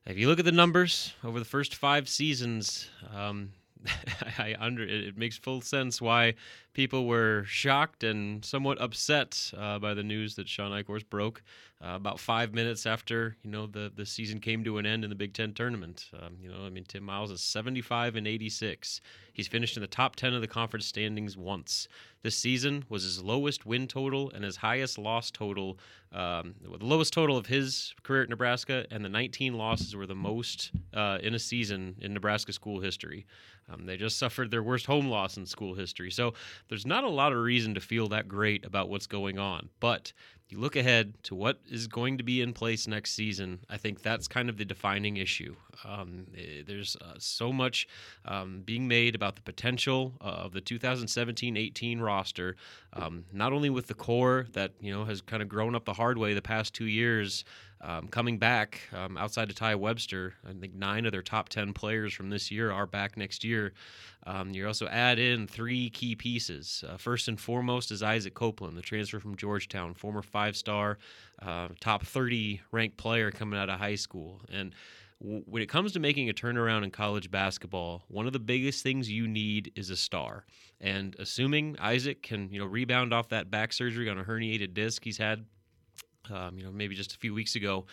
[0.06, 3.50] if you look at the numbers over the first five seasons, um,
[4.38, 6.34] I under it makes full sense why
[6.72, 11.42] people were shocked and somewhat upset uh, by the news that Shawn Eichorst broke
[11.82, 15.10] uh, about five minutes after you know the the season came to an end in
[15.10, 16.10] the Big Ten tournament.
[16.20, 19.00] Um, you know, I mean, Tim Miles is 75 and 86.
[19.32, 21.88] He's finished in the top 10 of the conference standings once.
[22.22, 25.78] This season was his lowest win total and his highest loss total.
[26.12, 30.14] Um, the lowest total of his career at Nebraska, and the 19 losses were the
[30.14, 33.26] most uh, in a season in Nebraska school history.
[33.72, 36.10] Um, they just suffered their worst home loss in school history.
[36.10, 36.34] So
[36.68, 39.68] there's not a lot of reason to feel that great about what's going on.
[39.80, 40.12] But
[40.48, 44.02] you look ahead to what is going to be in place next season, I think
[44.02, 45.56] that's kind of the defining issue.
[45.84, 47.86] Um, eh, there's uh, so much
[48.24, 52.56] um, being made about the potential uh, of the 2017-18 roster,
[52.92, 55.94] um, not only with the core that you know has kind of grown up the
[55.94, 57.44] hard way the past two years.
[57.84, 61.72] Um, coming back um, outside of Ty Webster, I think nine of their top 10
[61.72, 63.72] players from this year are back next year.
[64.24, 66.84] Um, you also add in three key pieces.
[66.88, 70.98] Uh, first and foremost is Isaac Copeland, the transfer from Georgetown, former five star,
[71.40, 74.40] uh, top 30 ranked player coming out of high school.
[74.52, 74.74] And
[75.22, 79.08] when it comes to making a turnaround in college basketball, one of the biggest things
[79.08, 80.44] you need is a star.
[80.80, 85.04] And assuming Isaac can, you know, rebound off that back surgery on a herniated disc
[85.04, 85.44] he's had
[86.30, 87.86] um, you know, maybe just a few weeks ago,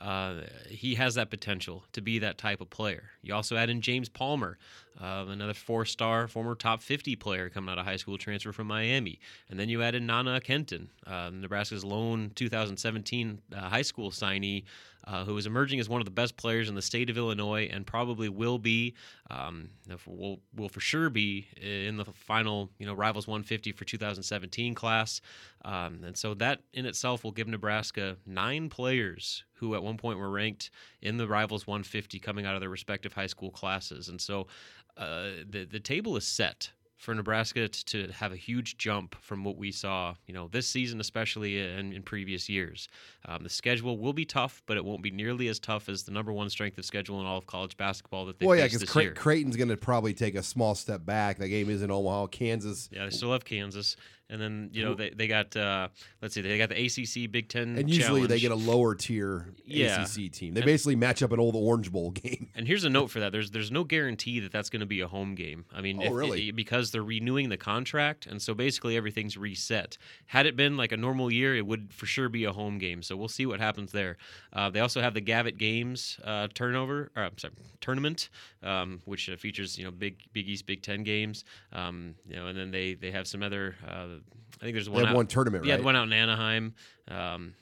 [0.00, 3.04] uh, he has that potential to be that type of player.
[3.22, 4.58] You also add in James Palmer,
[5.00, 9.18] uh, another four-star former top 50 player coming out of high school transfer from Miami,
[9.48, 14.64] and then you add in Nana Akenten, uh, Nebraska's lone 2017 uh, high school signee,
[15.06, 17.68] uh, who is emerging as one of the best players in the state of Illinois
[17.72, 18.94] and probably will be,
[19.30, 19.70] um,
[20.04, 25.20] will, will for sure be in the final, you know, Rivals 150 for 2017 class.
[25.64, 30.18] Um, and so that in itself will give Nebraska nine players who at one point
[30.18, 30.70] were ranked
[31.02, 34.08] in the Rivals 150 coming out of their respective high school classes.
[34.08, 34.46] And so
[34.96, 39.44] uh, the the table is set for Nebraska to, to, have a huge jump from
[39.44, 42.88] what we saw, you know, this season, especially in, in previous years.
[43.26, 46.12] Um, the schedule will be tough, but it won't be nearly as tough as the
[46.12, 48.84] number one strength of schedule in all of college basketball that they well, yeah, because
[48.84, 51.38] Cray- Creighton's going to probably take a small step back.
[51.38, 52.88] The game is in Omaha, Kansas.
[52.90, 53.96] Yeah, they still have Kansas.
[54.28, 55.86] And then you know they, they got uh,
[56.20, 58.28] let's see they got the ACC Big Ten and usually challenge.
[58.28, 60.02] they get a lower tier Yeah.
[60.02, 60.54] ACC team.
[60.54, 62.48] They And- basically match up an old Orange Bowl game.
[62.56, 65.00] And here's a note for that: there's there's no guarantee that that's going to be
[65.00, 65.64] a home game.
[65.72, 66.50] I mean, Oh, really?
[66.50, 69.96] because they're renewing the contract, and so basically everything's reset.
[70.26, 73.02] Had it been like a normal year, it would for sure be a home game.
[73.04, 74.16] So we'll see what happens there.
[74.52, 78.28] Uh, they also have the Gavitt Games uh, turnover, or, I'm sorry, tournament,
[78.64, 81.44] um, which uh, features you know big Big East, Big Ten games.
[81.72, 83.76] Um, you know, and then they they have some other.
[84.60, 85.02] I think there's one.
[85.02, 85.84] have out, one tournament, Yeah, right?
[85.84, 86.74] one out in Anaheim.
[87.08, 87.54] Um,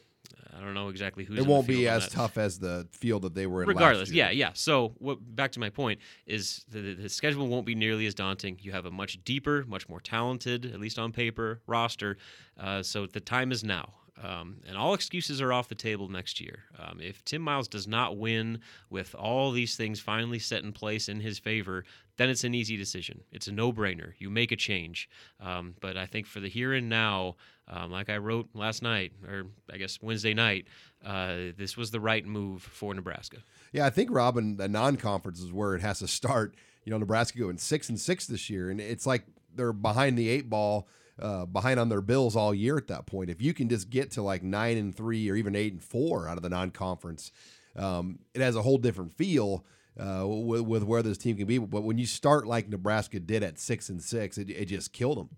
[0.57, 1.38] I don't know exactly who's.
[1.38, 3.69] It won't be as tough as the field that they were in.
[3.69, 7.67] regardless yeah yeah so what back to my point is the, the, the schedule won't
[7.67, 11.12] be nearly as daunting you have a much deeper much more talented at least on
[11.12, 12.17] paper roster
[12.61, 16.40] uh, so the time is now um, and all excuses are off the table next
[16.40, 16.64] year.
[16.79, 21.09] Um, if Tim Miles does not win with all these things finally set in place
[21.09, 21.85] in his favor,
[22.16, 23.22] then it's an easy decision.
[23.33, 24.12] It's a no brainer.
[24.18, 25.09] You make a change.
[25.40, 29.12] Um, but I think for the here and now, um, like I wrote last night,
[29.27, 30.66] or I guess Wednesday night,
[31.05, 33.38] uh, this was the right move for Nebraska.
[33.72, 36.55] Yeah, I think Robin, the non-conference is where it has to start.
[36.85, 39.24] You know, Nebraska going six and six this year, and it's like
[39.55, 40.87] they're behind the eight ball,
[41.18, 43.31] uh, behind on their bills all year at that point.
[43.31, 46.29] If you can just get to like nine and three or even eight and four
[46.29, 47.33] out of the non-conference,
[47.77, 49.64] um, it has a whole different feel.
[49.98, 53.44] Uh, with, with where this team can be, but when you start like Nebraska did
[53.44, 55.28] at six and six, it, it just killed them.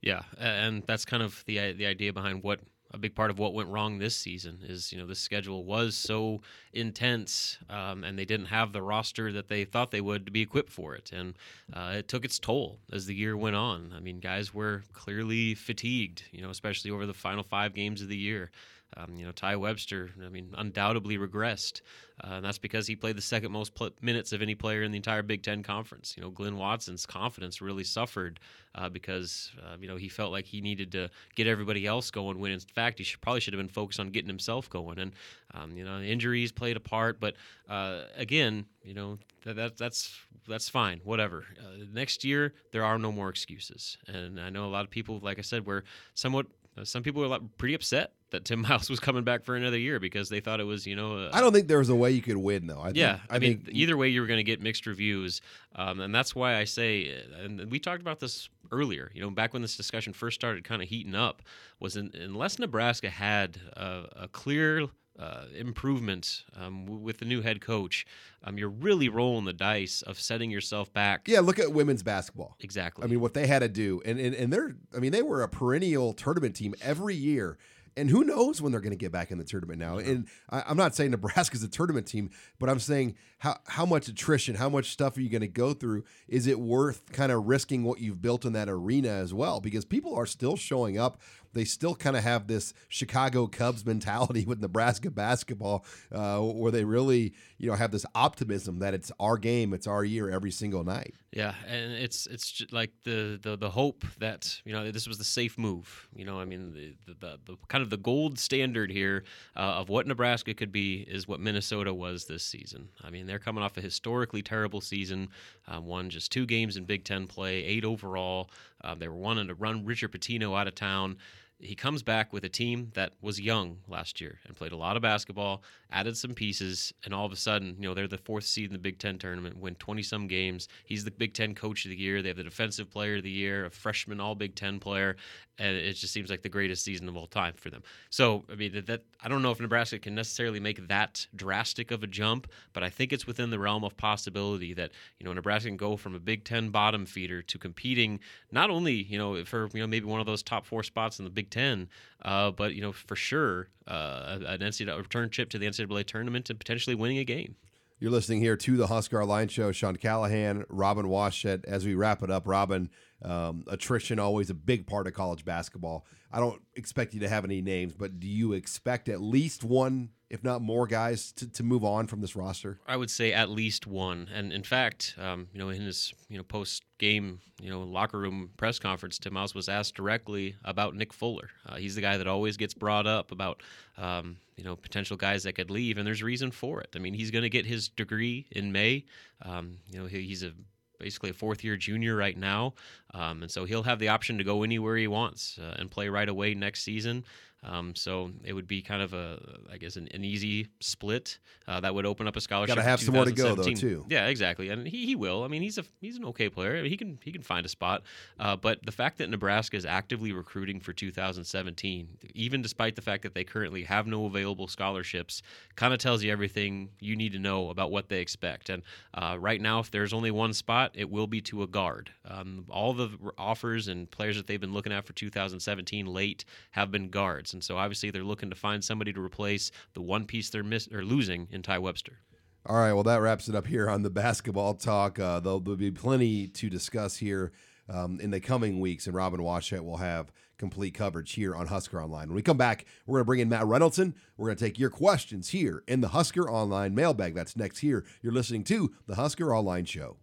[0.00, 2.60] Yeah, and that's kind of the the idea behind what
[2.92, 4.60] a big part of what went wrong this season.
[4.62, 6.40] Is you know the schedule was so
[6.72, 10.42] intense, um, and they didn't have the roster that they thought they would to be
[10.42, 11.34] equipped for it, and
[11.72, 13.92] uh, it took its toll as the year went on.
[13.96, 18.08] I mean, guys were clearly fatigued, you know, especially over the final five games of
[18.08, 18.50] the year.
[18.96, 21.80] Um, you know, Ty Webster, I mean, undoubtedly regressed.
[22.22, 24.90] Uh, and that's because he played the second most pl- minutes of any player in
[24.90, 26.14] the entire Big Ten Conference.
[26.16, 28.40] You know, Glynn Watson's confidence really suffered
[28.74, 32.38] uh, because, uh, you know, he felt like he needed to get everybody else going
[32.38, 34.98] when, in fact, he should, probably should have been focused on getting himself going.
[34.98, 35.12] And,
[35.52, 37.20] um, you know, injuries played a part.
[37.20, 37.34] But,
[37.68, 40.16] uh, again, you know, that, that, that's
[40.48, 41.44] that's fine, whatever.
[41.58, 43.98] Uh, next year, there are no more excuses.
[44.06, 46.46] And I know a lot of people, like I said, were somewhat
[46.78, 49.98] uh, some people were pretty upset that Tim Miles was coming back for another year
[50.00, 51.18] because they thought it was, you know.
[51.18, 52.80] Uh, I don't think there was a way you could win, though.
[52.80, 54.86] I yeah, think, I, I mean, think either way, you were going to get mixed
[54.86, 55.40] reviews,
[55.74, 59.10] um, and that's why I say, uh, and we talked about this earlier.
[59.14, 61.42] You know, back when this discussion first started, kind of heating up,
[61.80, 67.40] was in, unless Nebraska had a, a clear uh, improvement um, w- with the new
[67.40, 68.06] head coach,
[68.44, 71.26] um, you're really rolling the dice of setting yourself back.
[71.26, 72.56] Yeah, look at women's basketball.
[72.60, 73.04] Exactly.
[73.04, 75.42] I mean, what they had to do, and and, and they're, I mean, they were
[75.42, 77.58] a perennial tournament team every year.
[77.96, 79.96] And who knows when they're going to get back in the tournament now?
[79.96, 84.08] And I, I'm not saying Nebraska's a tournament team, but I'm saying how how much
[84.08, 86.04] attrition, how much stuff are you going to go through?
[86.28, 89.60] Is it worth kind of risking what you've built in that arena as well?
[89.60, 91.20] Because people are still showing up.
[91.56, 96.84] They still kind of have this Chicago Cubs mentality with Nebraska basketball, uh, where they
[96.84, 100.84] really, you know, have this optimism that it's our game, it's our year every single
[100.84, 101.14] night.
[101.32, 105.24] Yeah, and it's it's like the, the the hope that you know this was the
[105.24, 106.08] safe move.
[106.14, 109.80] You know, I mean the the, the, the kind of the gold standard here uh,
[109.80, 112.88] of what Nebraska could be is what Minnesota was this season.
[113.02, 115.28] I mean they're coming off a historically terrible season,
[115.68, 118.50] um, won just two games in Big Ten play, eight overall.
[118.82, 121.18] Um, they were wanting to run Richard Pitino out of town
[121.58, 124.96] he comes back with a team that was young last year and played a lot
[124.96, 128.44] of basketball, added some pieces, and all of a sudden, you know, they're the fourth
[128.44, 130.68] seed in the Big Ten tournament, win 20 some games.
[130.84, 132.22] He's the Big Ten coach of the year.
[132.22, 135.16] They have the defensive player of the year, a freshman all Big Ten player,
[135.58, 137.82] and it just seems like the greatest season of all time for them.
[138.10, 141.90] So, I mean, that, that I don't know if Nebraska can necessarily make that drastic
[141.90, 145.32] of a jump, but I think it's within the realm of possibility that, you know,
[145.32, 148.20] Nebraska can go from a Big Ten bottom feeder to competing
[148.50, 151.24] not only, you know, for, you know, maybe one of those top four spots in
[151.24, 151.88] the Big Ten,
[152.22, 156.50] uh, but, you know, for sure, uh, an NCAA return trip to the NCAA tournament
[156.50, 157.56] and potentially winning a game.
[157.98, 159.72] You're listening here to the Husker Line Show.
[159.72, 161.64] Sean Callahan, Robin Washut.
[161.64, 162.90] As we wrap it up, Robin,
[163.22, 166.04] um, attrition always a big part of college basketball.
[166.36, 170.10] I don't expect you to have any names, but do you expect at least one,
[170.28, 172.78] if not more, guys to, to move on from this roster?
[172.86, 174.28] I would say at least one.
[174.30, 178.18] And in fact, um, you know, in his you know post game you know locker
[178.18, 181.48] room press conference, Tim Miles was asked directly about Nick Fuller.
[181.66, 183.62] Uh, he's the guy that always gets brought up about
[183.96, 186.90] um, you know potential guys that could leave, and there's reason for it.
[186.94, 189.06] I mean, he's going to get his degree in May.
[189.40, 190.52] Um, you know, he, he's a
[190.98, 192.74] basically a fourth year junior right now.
[193.14, 196.08] Um, and so he'll have the option to go anywhere he wants uh, and play
[196.08, 197.24] right away next season.
[197.66, 199.40] Um, so it would be kind of a,
[199.72, 202.76] I guess, an, an easy split uh, that would open up a scholarship.
[202.76, 204.04] Got to have some more to go though too.
[204.08, 205.42] Yeah, exactly, and he, he will.
[205.42, 206.76] I mean, he's a he's an okay player.
[206.76, 208.02] I mean, he can he can find a spot.
[208.38, 213.22] Uh, but the fact that Nebraska is actively recruiting for 2017, even despite the fact
[213.24, 215.42] that they currently have no available scholarships,
[215.74, 218.70] kind of tells you everything you need to know about what they expect.
[218.70, 218.82] And
[219.14, 222.10] uh, right now, if there's only one spot, it will be to a guard.
[222.24, 226.90] Um, all the offers and players that they've been looking at for 2017 late have
[226.90, 230.50] been guards, and so obviously they're looking to find somebody to replace the one piece
[230.50, 232.18] they're miss or losing in Ty Webster.
[232.66, 235.18] All right, well, that wraps it up here on the basketball talk.
[235.18, 237.52] Uh, there'll, be plenty to discuss here
[237.88, 242.02] um, in the coming weeks, and Robin Washut will have complete coverage here on Husker
[242.02, 242.28] Online.
[242.28, 244.14] When we come back, we're going to bring in Matt Reynoldson.
[244.36, 247.34] We're going to take your questions here in the Husker Online mailbag.
[247.34, 248.04] That's next here.
[248.20, 250.18] You're listening to the Husker Online Show.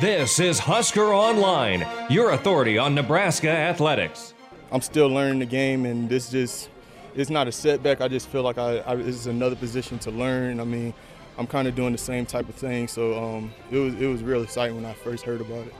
[0.00, 4.32] This is Husker Online, your authority on Nebraska athletics.
[4.70, 6.70] I'm still learning the game, and this just
[7.14, 8.00] it's not a setback.
[8.00, 10.60] I just feel like I, I this is another position to learn.
[10.60, 10.94] I mean,
[11.36, 14.22] I'm kind of doing the same type of thing, so um, it was it was
[14.22, 15.74] real exciting when I first heard about it.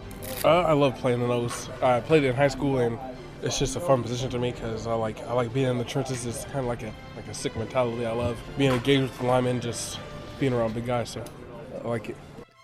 [0.44, 1.70] Uh, I love playing the nose.
[1.82, 2.98] I played it in high school, and
[3.42, 5.84] it's just a fun position to me because I like I like being in the
[5.84, 6.26] trenches.
[6.26, 8.04] It's kind of like a like a sick mentality.
[8.04, 9.98] I love being engaged with the linemen, just
[10.38, 11.08] being around big guys.
[11.08, 11.24] So
[11.82, 12.16] I like it.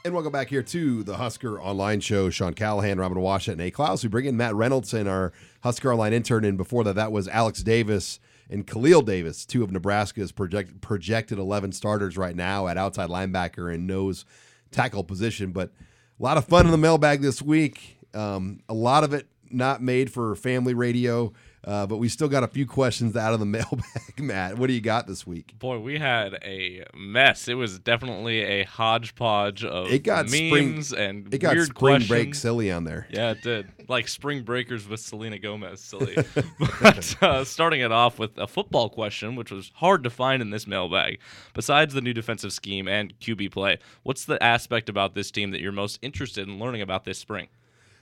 [0.04, 2.30] And welcome back here to the Husker Online Show.
[2.30, 3.70] Sean Callahan, Robin Washut, and A.
[3.70, 4.02] Clouse.
[4.02, 5.32] We bring in Matt Reynolds and our
[5.62, 9.72] Husker Online intern, and before that, that was Alex Davis and Khalil Davis, two of
[9.72, 14.24] Nebraska's project, projected 11 starters right now at outside linebacker and nose
[14.70, 15.50] tackle position.
[15.50, 15.72] But
[16.18, 17.98] A lot of fun in the mailbag this week.
[18.14, 21.32] Um, a lot of it not made for family radio.
[21.64, 24.59] Uh, but we still got a few questions out of the mailbag, Matt.
[24.59, 25.59] What do you got this week?
[25.59, 27.49] Boy, we had a mess.
[27.49, 31.77] It was definitely a hodgepodge of It got memes spring and it got weird spring
[31.77, 32.09] questions.
[32.09, 33.07] break silly on there.
[33.11, 33.68] Yeah, it did.
[33.88, 36.16] Like spring breakers with Selena Gomez, silly.
[36.81, 40.51] but uh, starting it off with a football question, which was hard to find in
[40.51, 41.18] this mailbag.
[41.55, 45.61] Besides the new defensive scheme and QB play, what's the aspect about this team that
[45.61, 47.49] you're most interested in learning about this spring?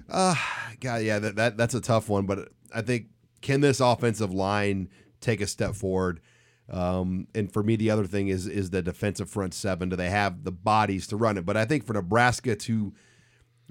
[0.08, 0.34] Uh,
[0.80, 2.26] God, yeah, that, that that's a tough one.
[2.26, 3.06] But I think
[3.40, 4.88] can this offensive line
[5.20, 6.20] take a step forward?
[6.68, 9.88] Um, and for me, the other thing is is the defensive front seven.
[9.88, 11.46] Do they have the bodies to run it?
[11.46, 12.92] But I think for Nebraska to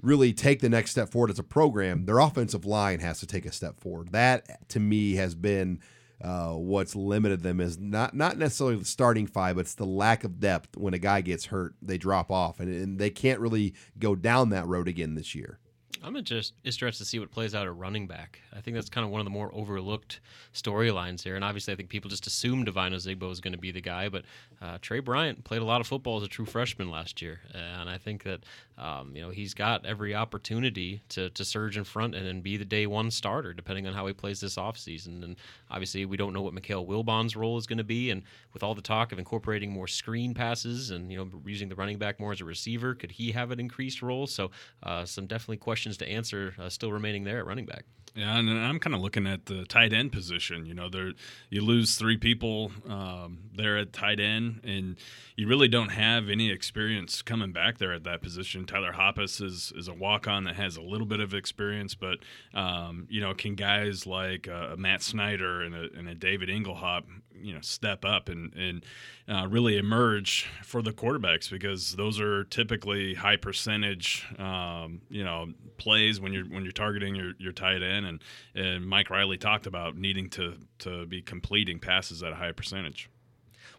[0.02, 3.46] really take the next step forward as a program, their offensive line has to take
[3.46, 4.12] a step forward.
[4.12, 5.80] That to me has been
[6.22, 10.24] uh, what's limited them is not not necessarily the starting five, but it's the lack
[10.24, 10.76] of depth.
[10.76, 14.50] When a guy gets hurt, they drop off, and, and they can't really go down
[14.50, 15.58] that road again this year.
[16.02, 18.40] I'm just interested to see what plays out at running back.
[18.54, 20.20] I think that's kind of one of the more overlooked
[20.52, 21.36] storylines here.
[21.36, 24.08] And obviously, I think people just assume Divine Ozigbo is going to be the guy.
[24.08, 24.24] But
[24.60, 27.88] uh, Trey Bryant played a lot of football as a true freshman last year, and
[27.88, 28.44] I think that
[28.78, 32.56] um, you know he's got every opportunity to, to surge in front and, and be
[32.56, 35.24] the day one starter, depending on how he plays this offseason.
[35.24, 35.36] And
[35.70, 38.10] obviously, we don't know what Mikale Wilbon's role is going to be.
[38.10, 41.74] And with all the talk of incorporating more screen passes and you know using the
[41.74, 44.26] running back more as a receiver, could he have an increased role?
[44.26, 44.50] So
[44.82, 47.84] uh, some definitely questions to answer uh, still remaining there at running back.
[48.16, 50.64] Yeah, and I'm kind of looking at the tight end position.
[50.64, 51.12] You know, there
[51.50, 54.96] you lose three people um, there at tight end, and
[55.36, 58.64] you really don't have any experience coming back there at that position.
[58.64, 62.18] Tyler Hoppes is is a walk on that has a little bit of experience, but
[62.54, 67.08] um, you know, can guys like uh, Matt Snyder and a, and a David Engelhaupt,
[67.40, 68.84] you know, step up and and
[69.28, 75.52] uh, really emerge for the quarterbacks because those are typically high percentage, um, you know,
[75.76, 78.22] plays when you're when you're targeting your, your tight end and
[78.54, 83.08] and Mike Riley talked about needing to to be completing passes at a high percentage.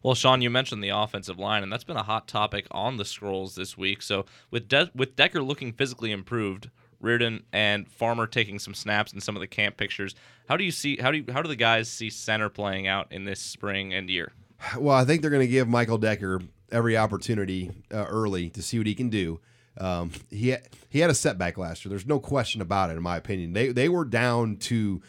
[0.04, 3.06] Well, Sean, you mentioned the offensive line, and that's been a hot topic on the
[3.06, 4.02] scrolls this week.
[4.02, 6.70] So with De- with Decker looking physically improved,
[7.02, 10.16] Raridon and Farmer taking some snaps in some of the camp pictures,
[10.48, 13.12] how do you see how do you, how do the guys see center playing out
[13.12, 14.34] in this spring and year?
[14.78, 18.78] Well, I think they're going to give Michael Decker every opportunity uh, early to see
[18.78, 19.40] what he can do.
[19.80, 21.90] Um, he had, he had a setback last year.
[21.92, 23.54] There's no question about it, in my opinion.
[23.54, 25.02] They they were down to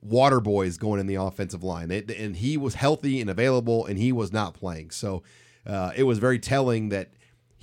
[0.00, 3.98] water boys going in the offensive line, they, and he was healthy and available, and
[3.98, 4.90] he was not playing.
[4.90, 5.22] So
[5.66, 7.10] uh, it was very telling that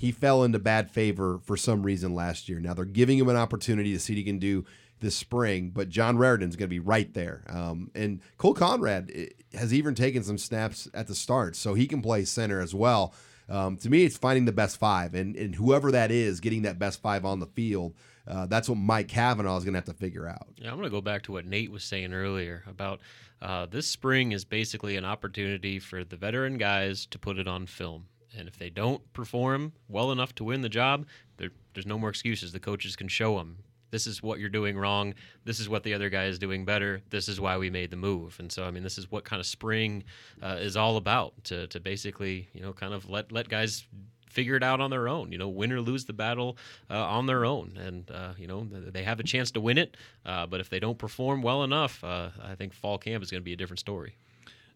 [0.02, 2.60] he fell into bad favor for some reason last year.
[2.60, 4.66] Now they're giving him an opportunity to see what he can do
[5.00, 7.44] this spring, but John Raridon's going to be right there.
[7.48, 11.86] Um, and Cole Conrad eh, has even taken some snaps at the start, so he
[11.86, 13.14] can play center as well.
[13.48, 16.80] Um, to me, it's finding the best five, and, and whoever that is, getting that
[16.80, 17.94] best five on the field.
[18.28, 20.48] Uh, that's what Mike Cavanaugh is going to have to figure out.
[20.58, 23.02] Yeah, I'm going to go back to what Nate was saying earlier about
[23.40, 27.68] uh, this spring is basically an opportunity for the veteran guys to put it on
[27.68, 28.06] film.
[28.38, 31.06] And if they don't perform well enough to win the job,
[31.38, 32.52] there, there's no more excuses.
[32.52, 33.58] The coaches can show them
[33.92, 35.14] this is what you're doing wrong.
[35.44, 37.02] This is what the other guy is doing better.
[37.10, 38.38] This is why we made the move.
[38.40, 40.06] And so, I mean, this is what kind of spring
[40.42, 43.86] uh, is all about to, to basically, you know, kind of let, let guys
[44.28, 45.32] figure it out on their own.
[45.32, 46.58] You know, win or lose the battle
[46.90, 49.98] uh, on their own, and uh, you know they have a chance to win it.
[50.26, 53.42] Uh, but if they don't perform well enough, uh, I think fall camp is going
[53.42, 54.16] to be a different story.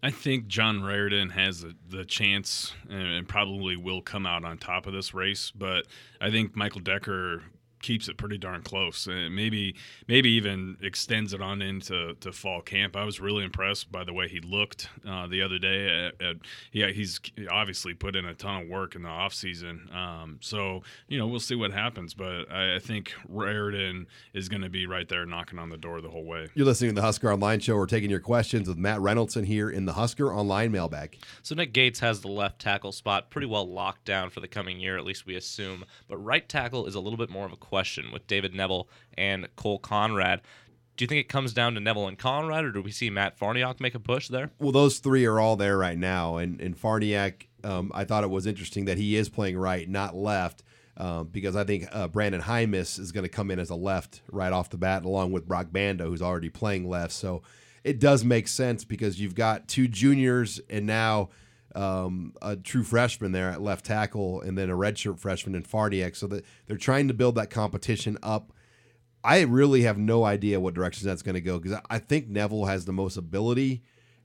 [0.06, 4.86] I think John Raridon has the, the chance and probably will come out on top
[4.86, 5.88] of this race, but
[6.22, 7.42] I think Michael Decker
[7.86, 9.76] keeps it pretty darn close and maybe
[10.08, 12.96] maybe even extends it on into to fall camp.
[12.96, 16.08] I was really impressed by the way he looked uh, the other day.
[16.08, 16.36] At, at,
[16.72, 17.22] yeah, he's
[17.52, 19.88] obviously put in a ton of work in the off season.
[19.94, 24.64] Um, so you know we'll see what happens, but I, I think Raridon is going
[24.64, 26.50] to be right there knocking on the door the whole way.
[26.56, 27.76] You're listening to the Husker Online Show.
[27.76, 31.20] We're taking your questions with Matt Reynoldson here in the Husker Online mailbag.
[31.44, 34.80] So Nick Gates has the left tackle spot pretty well locked down for the coming
[34.80, 35.86] year, at least we assume.
[36.08, 37.75] But right tackle is a little bit more of a question
[38.12, 38.86] with David Knevel
[39.18, 40.42] and Cole Conrad.
[40.98, 43.38] Do you think it comes down to Knevel and Conrad, or do we see Matt
[43.38, 44.52] Farniok make a push there?
[44.60, 48.30] Well, those three are all there right now, and and Farniok, um, I thought it
[48.30, 50.64] was interesting that he is playing right, not left,
[50.98, 54.22] um, because I think uh, Brenden Jaimes is going to come in as a left
[54.32, 57.12] right off the bat, along with Broc Bando, who's already playing left.
[57.12, 57.42] So
[57.84, 61.30] it does make sense because you've got two juniors and now
[61.76, 66.16] um, a true freshman there at left tackle, and then a redshirt freshman in Farniok.
[66.16, 68.52] So that they're trying to build that competition up.
[69.24, 72.68] I really have no idea what direction that's going to go because I think Knevel
[72.68, 73.82] has the most ability,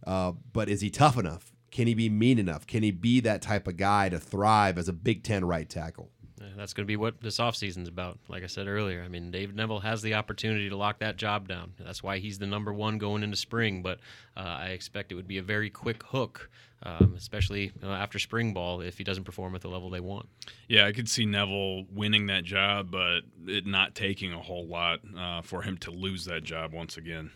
[0.06, 1.52] uh, but is he tough enough?
[1.70, 2.66] Can he be mean enough?
[2.66, 6.10] Can he be that type of guy to thrive as a Big Ten right tackle?
[6.40, 8.18] Yeah, That's going to be what this offseason's about.
[8.28, 11.46] Like I said earlier, I mean, Dave Knevel has the opportunity to lock that job
[11.46, 11.74] down.
[11.78, 13.82] That's why he's the number one going into spring.
[13.82, 13.98] But
[14.36, 16.48] uh, I expect it would be a very quick hook,
[16.82, 20.28] um, especially uh, after spring ball, if he doesn't perform at the level they want.
[20.66, 25.00] Yeah, I could see Knevel winning that job, but it not taking a whole lot
[25.18, 27.32] uh, for him to lose that job once again.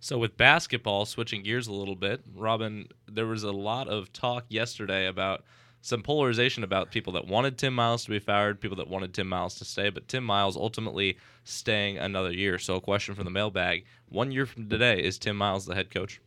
[0.00, 4.44] So with basketball, switching gears a little bit, Robin, there was a lot of talk
[4.48, 5.44] yesterday about
[5.88, 9.28] some polarization about people that wanted Tim Miles to be fired, people that wanted Tim
[9.28, 12.58] Miles to stay, but Tim Miles ultimately staying another year.
[12.58, 15.90] So a question from the mailbag: One year from today, is Tim Miles the head
[15.90, 16.20] coach?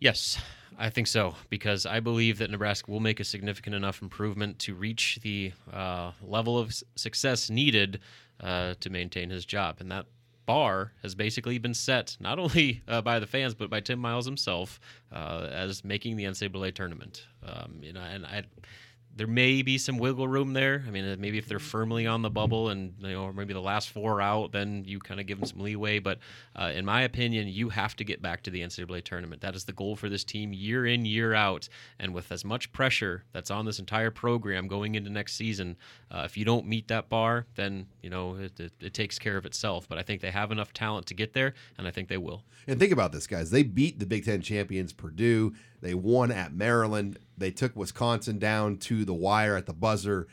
[0.00, 0.40] Yes,
[0.78, 4.74] I think so because I believe that Nebraska will make a significant enough improvement to
[4.74, 8.00] reach the uh, level of success needed
[8.40, 10.06] uh, to maintain his job, and that
[10.48, 14.24] bar has basically been set not only uh, by the fans but by Tim Miles
[14.24, 14.80] himself
[15.12, 17.26] uh, as making the NCAA tournament.
[17.46, 18.42] Um, you know, and I.
[19.18, 20.84] There may be some wiggle room there.
[20.86, 23.60] I mean, uh, maybe if they're firmly on the bubble and you know, maybe the
[23.60, 25.98] last four out, then you kind of give them some leeway.
[25.98, 26.18] But
[26.54, 29.42] uh, in my opinion, you have to get back to the NCAA tournament.
[29.42, 31.68] That is the goal for this team year in, year out.
[31.98, 35.76] And with as much pressure that's on this entire program going into next season,
[36.12, 39.36] uh, if you don't meet that bar, then you know it, it, it takes care
[39.36, 39.88] of itself.
[39.88, 42.44] But I think they have enough talent to get there, and I think they will.
[42.68, 43.50] And think about this, guys.
[43.50, 45.54] They beat the Big Ten champions, Purdue.
[45.80, 47.18] They won at Maryland.
[47.36, 50.26] They took Wisconsin down to the wire at the buzzer,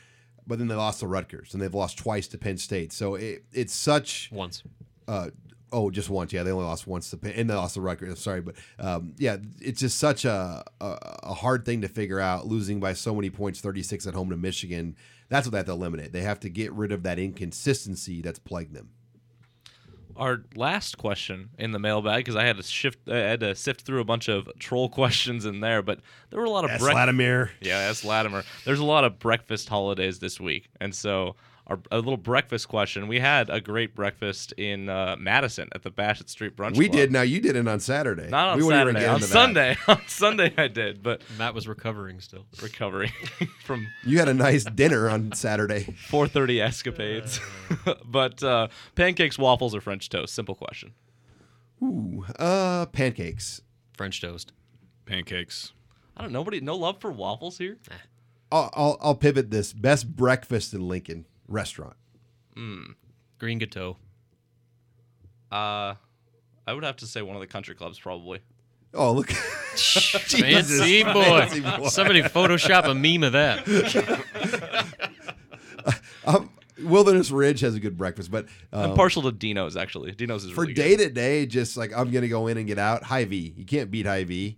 [0.48, 2.92] but then they lost to Rutgers, and they've lost twice to Penn State.
[2.92, 4.64] So it, it's such once.
[5.08, 5.30] Uh,
[5.72, 6.34] oh, just once.
[6.34, 8.20] Yeah, they only lost once to Penn, and they lost to Rutgers.
[8.20, 12.48] Sorry, but um, yeah, it's just such a, a a hard thing to figure out.
[12.48, 14.96] Losing by so many points, thirty six at home to Michigan.
[15.30, 16.14] That's what they have to eliminate.
[16.14, 18.92] They have to get rid of that inconsistency that's plagued them.
[20.18, 23.82] Our last question in the mailbag because I had to shift, I had to sift
[23.82, 26.00] through a bunch of troll questions in there, but
[26.30, 27.52] there were a lot of That's brec- Latimer.
[27.62, 28.44] Yeah, that's Latimer.
[28.64, 31.36] There's a lot of breakfast holidays this week, and so
[31.68, 33.08] our a little breakfast question.
[33.08, 36.78] We had a great breakfast in uh, Madison at the Bassett Street Brunch.
[36.78, 36.98] We Club.
[36.98, 37.12] did.
[37.12, 38.30] Now you did it on Saturday.
[38.30, 39.08] Not on we wouldn't Saturday.
[39.08, 39.22] On.
[39.22, 39.78] Sunday.
[39.88, 42.46] on Sunday I did, but Matt was recovering still.
[42.62, 43.12] recovering
[43.64, 45.84] from You had a nice dinner on Saturday.
[46.10, 47.40] 4:30 escapades.
[48.06, 50.34] but uh, pancakes, waffles, or French toast?
[50.36, 50.94] Simple question.
[51.82, 53.62] Ooh, uh, pancakes.
[53.98, 54.52] French toast.
[55.06, 55.74] Pancakes.
[56.16, 56.32] I don't.
[56.32, 56.62] Nobody.
[56.62, 57.78] No love for waffles here.
[58.52, 59.74] I'll, I'll I'll pivot this.
[59.74, 61.96] Best breakfast in Lincoln restaurant.
[62.58, 62.96] Mm.
[63.40, 63.98] Green Gateau.
[65.52, 65.96] Uh,
[66.68, 68.40] I would have to say one of the country clubs probably.
[68.94, 69.30] Oh look,
[69.76, 71.24] Fancy boy.
[71.24, 71.88] fancy boy.
[71.90, 73.66] Somebody Photoshop a meme of that.
[76.28, 76.50] Um,
[76.82, 80.12] Wilderness Ridge has a good breakfast, but I'm um, partial to Dino's actually.
[80.14, 81.46] Dino's is for really day to day.
[81.46, 83.04] just like I'm gonna go in and get out.
[83.04, 84.58] Hy-Vee, you can't beat Hy-Vee.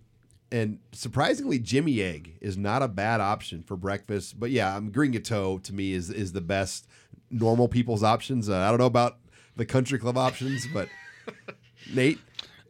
[0.50, 4.40] And surprisingly, Jimmy Egg is not a bad option for breakfast.
[4.40, 6.86] But yeah, um, Green Gateau to me is is the best
[7.30, 8.48] normal people's options.
[8.48, 9.18] Uh, I don't know about
[9.56, 10.88] the country club options, but
[11.94, 12.18] Nate,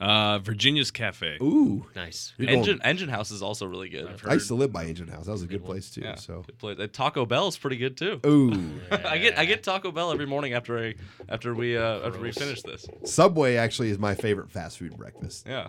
[0.00, 1.38] Uh, Virginia's Cafe.
[1.42, 2.32] ooh, Nice.
[2.38, 4.08] You're going- Engine Engine House is also really good.
[4.26, 5.26] I used to live by Engine House.
[5.26, 5.70] That was a good one.
[5.72, 6.00] place too.
[6.02, 6.78] Yeah, So good place.
[6.80, 8.20] Uh, Taco Bell's pretty good too.
[8.26, 10.94] ooh, I get I get Taco Bell every morning after I
[11.28, 12.86] after we uh, after we finish this.
[13.04, 15.46] Subway actually is my favorite fast food breakfast.
[15.48, 15.68] Yeah.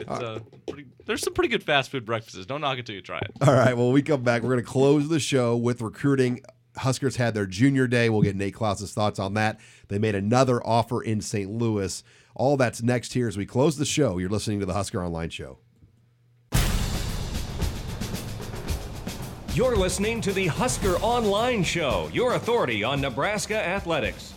[0.00, 2.46] It's uh, pretty, there's some pretty good fast food breakfasts.
[2.46, 3.30] Don't knock it till you try it.
[3.46, 3.76] All right.
[3.76, 4.42] Well, we come back.
[4.42, 6.40] We're going to close the show with recruiting.
[6.76, 8.08] Huskers had their junior day.
[8.08, 9.58] We'll get Nate Clouse's thoughts on that.
[9.88, 11.50] They made another offer in St.
[11.50, 12.02] Louis.
[12.34, 14.18] All that's next here as we close the show.
[14.18, 15.58] You're listening to the Husker Online Show.
[19.54, 24.34] You're listening to the Husker Online Show, your authority on Nebraska athletics.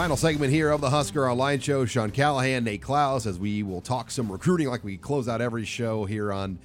[0.00, 1.84] Final segment here of the Husker Online Show.
[1.84, 5.66] Sean Callahan, Nate Clouse, as we will talk some recruiting like we close out every
[5.66, 6.58] show here on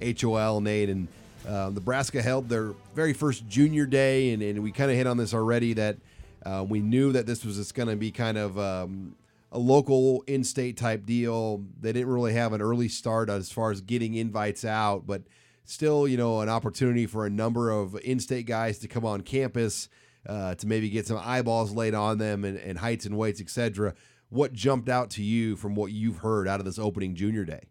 [0.00, 0.62] HOL.
[0.62, 1.06] Nate and
[1.46, 5.18] uh, Nebraska held their very first junior day, and, and we kind of hit on
[5.18, 5.98] this already that
[6.46, 9.14] uh, we knew that this was just going to be kind of um,
[9.52, 11.62] a local in-state type deal.
[11.82, 15.20] They didn't really have an early start as far as getting invites out, but
[15.66, 19.90] still, you know, an opportunity for a number of in-state guys to come on campus
[20.26, 23.94] uh, to maybe get some eyeballs laid on them and, and heights and weights, etc.
[24.30, 27.62] What jumped out to you from what you've heard out of this opening junior day?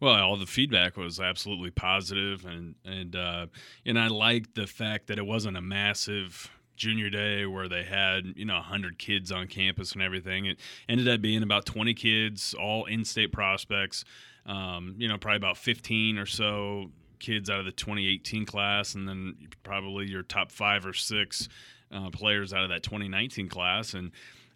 [0.00, 3.46] Well, all the feedback was absolutely positive, and and uh,
[3.86, 8.24] and I liked the fact that it wasn't a massive junior day where they had
[8.34, 12.54] you know 100 kids on campus and everything it ended up being about 20 kids
[12.54, 14.04] all in-state prospects
[14.46, 16.90] um, you know probably about 15 or so
[17.20, 21.48] kids out of the 2018 class and then probably your top five or six
[21.92, 23.94] uh, players out of that 2019 class.
[23.94, 24.10] And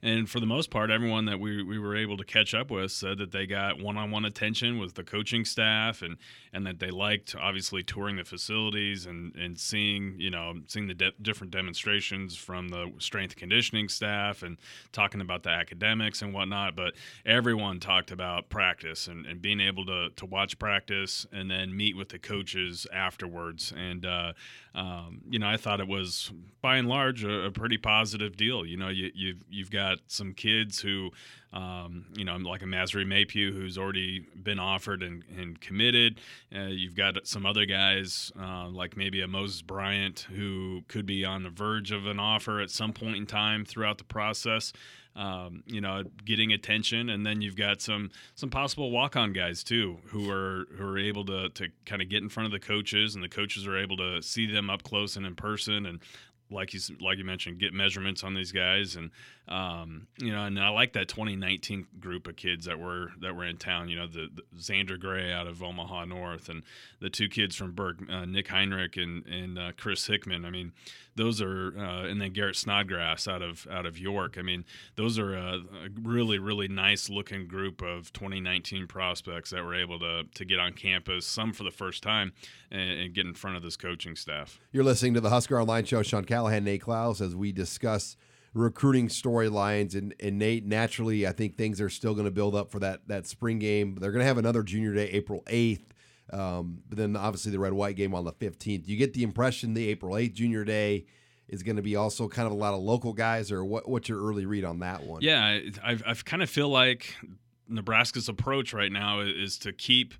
[0.06, 2.92] and for the most part, everyone that we, we were able to catch up with
[2.92, 6.16] said that they got one on one attention with the coaching staff and,
[6.52, 10.94] and that they liked obviously touring the facilities and, and seeing, you know, seeing the
[10.94, 14.58] de- different demonstrations from the strength conditioning staff and
[14.92, 16.76] talking about the academics and whatnot.
[16.76, 16.94] But
[17.24, 21.96] everyone talked about practice and, and being able to, to watch practice and then meet
[21.96, 23.72] with the coaches afterwards.
[23.76, 24.34] And, uh,
[24.72, 26.30] um, you know, I thought it was
[26.62, 28.64] by and large a, a pretty positive deal.
[28.64, 31.10] You know, you, you've, you've got got some kids who,
[31.52, 36.20] um, you know, like a Masry Mapieu who's already been offered and, and committed.
[36.54, 41.24] Uh, you've got some other guys uh, like maybe a Moses Bryant who could be
[41.24, 44.72] on the verge of an offer at some point in time throughout the process.
[45.14, 49.64] Um, you know, getting attention, and then you've got some some possible walk on guys
[49.64, 52.58] too, who are who are able to to kind of get in front of the
[52.58, 56.00] coaches, and the coaches are able to see them up close and in person, and
[56.50, 59.10] like you like you mentioned, get measurements on these guys, and
[59.48, 63.44] um, you know, and I like that 2019 group of kids that were that were
[63.44, 63.88] in town.
[63.88, 66.62] You know, the, the Xander Gray out of Omaha North, and
[67.00, 70.44] the two kids from Burke, uh, Nick Henrich and and uh, Chris Hickman.
[70.44, 70.72] I mean,
[71.16, 74.36] those are, uh, and then Garrett Snodgrass out of out of York.
[74.38, 74.64] I mean,
[74.96, 79.98] those are a, a, really really nice looking group of 2019 prospects that were able
[79.98, 82.32] to to get on campus, some for the first time,
[82.70, 84.60] and, and get in front of this coaching staff.
[84.72, 86.02] You're listening to the Husker Online Show.
[86.02, 88.16] Sean Callahan, Nate Clouse, as we discuss
[88.56, 89.94] recruiting storylines.
[89.94, 93.08] And, and Nate, naturally, I think things are still going to build up for that
[93.08, 93.96] that spring game.
[93.96, 95.84] They're going to have another junior day, April 8th.
[96.32, 98.86] Um, but then obviously the red white game on the 15th.
[98.86, 101.06] You get the impression the April 8th junior day
[101.48, 104.08] is going to be also kind of a lot of local guys, or what, what's
[104.08, 105.20] your early read on that one?
[105.22, 107.14] Yeah, I, I kind of feel like
[107.68, 110.14] Nebraska's approach right now is to keep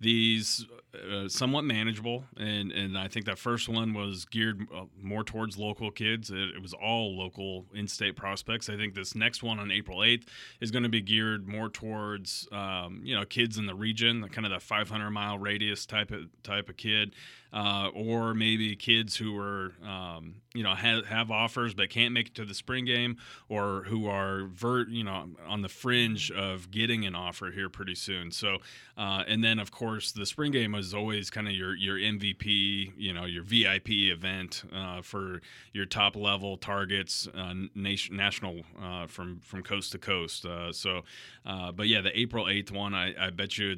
[0.00, 5.24] these uh, somewhat manageable, and and I think that first one was geared uh, more
[5.24, 6.30] towards local kids.
[6.30, 8.68] It, it, was all local in-state prospects.
[8.68, 10.28] I think this next one on April eighth
[10.60, 14.46] is going to be geared more towards um, you know kids in the region, kind
[14.46, 17.14] of the 500 mile radius type of type of kid
[17.52, 22.28] uh, or maybe kids who are um, you know have, have offers but can't make
[22.28, 23.16] it to the spring game,
[23.48, 27.94] or who are vert you know on the fringe of getting an offer here pretty
[27.94, 28.30] soon.
[28.30, 28.58] So,
[28.96, 32.92] uh, and then of course the spring game is always kind of your your MVP,
[32.96, 35.40] you know, your VIP event uh, for
[35.72, 40.44] your top level targets, uh, nation, national uh, from from coast to coast.
[40.44, 41.02] Uh, so,
[41.44, 43.76] but yeah, the April eighth one, I, I bet you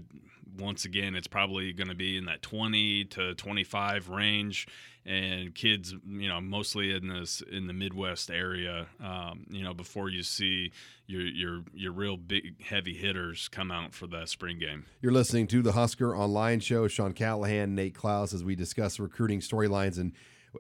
[0.59, 4.67] once again, it's probably going to be in that 20 to 25 range,
[5.07, 8.87] and kids, you know, mostly in this in the Midwest area.
[9.03, 10.73] Um, you know, before you see
[11.07, 14.87] your your your real big heavy hitters come out for that spring game.
[15.03, 16.89] You're listening to the Husker Online Show.
[16.89, 20.13] Sean Callahan, Nate Clouse, as we discuss recruiting storylines and.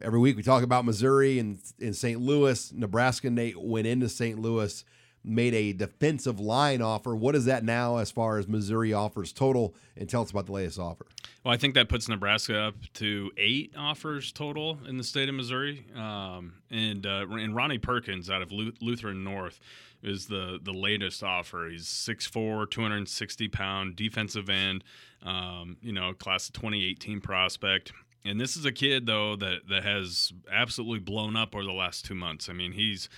[0.02, 2.20] Every week we talk about Missouri and in St.
[2.20, 3.30] Louis, Nebraska.
[3.30, 4.36] Nate went into St.
[4.36, 4.84] Louis
[5.24, 7.16] made a defensive line offer.
[7.16, 9.74] What is that now as far as Missouri offers total?
[9.96, 11.06] And tell us about the latest offer.
[11.44, 15.34] Well, I think that puts Nebraska up to eight offers total in the state of
[15.34, 15.86] Missouri.
[15.94, 19.60] Um, and uh, and Ronnie Perkins out of Lutheran North
[20.02, 21.68] is the the latest offer.
[21.68, 24.84] He's 6'4", 260 pound defensive end.
[25.22, 27.92] Um, you know, class of 2018 prospect.
[28.24, 32.04] And this is a kid though that that has absolutely blown up over the last
[32.04, 32.48] two months.
[32.48, 33.08] I mean, he's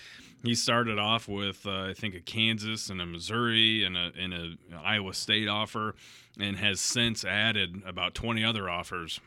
[0.43, 4.35] he started off with uh, I think a Kansas and a Missouri and a and
[4.35, 5.95] a Iowa State offer,
[6.41, 9.21] and has since added about 20 other offers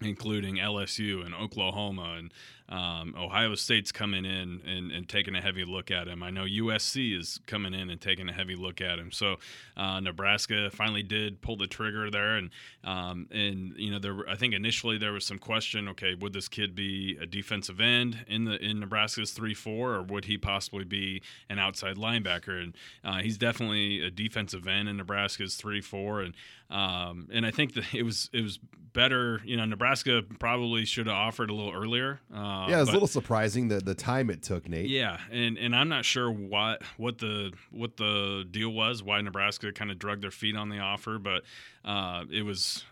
[0.00, 2.32] including LSU and Oklahoma and
[2.68, 6.22] um, Ohio State's coming in and, and, taking a heavy look at him.
[6.22, 9.10] I know USC is coming in and taking a heavy look at him.
[9.10, 9.36] So
[9.74, 12.50] uh, Nebraska finally did pull the trigger there, and
[12.84, 15.88] um, and you know there were, I think initially there was some question.
[15.88, 20.02] Okay, would this kid be a defensive end in the in Nebraska's three four, or
[20.02, 22.62] would he possibly be an outside linebacker?
[22.62, 26.34] And uh, he's definitely a defensive end in Nebraska's three four, and
[26.68, 28.58] um, and I think that it was it was
[28.92, 29.40] better.
[29.44, 32.20] You know, Nebraska probably should have offered a little earlier.
[32.34, 34.88] Uh, yeah, it was but, a little surprising the the time it took, Nate.
[34.88, 39.72] Yeah, and and I'm not sure what what the what the deal was, why Nebraska
[39.72, 41.42] kind of drug their feet on the offer, but
[41.84, 42.84] uh, it was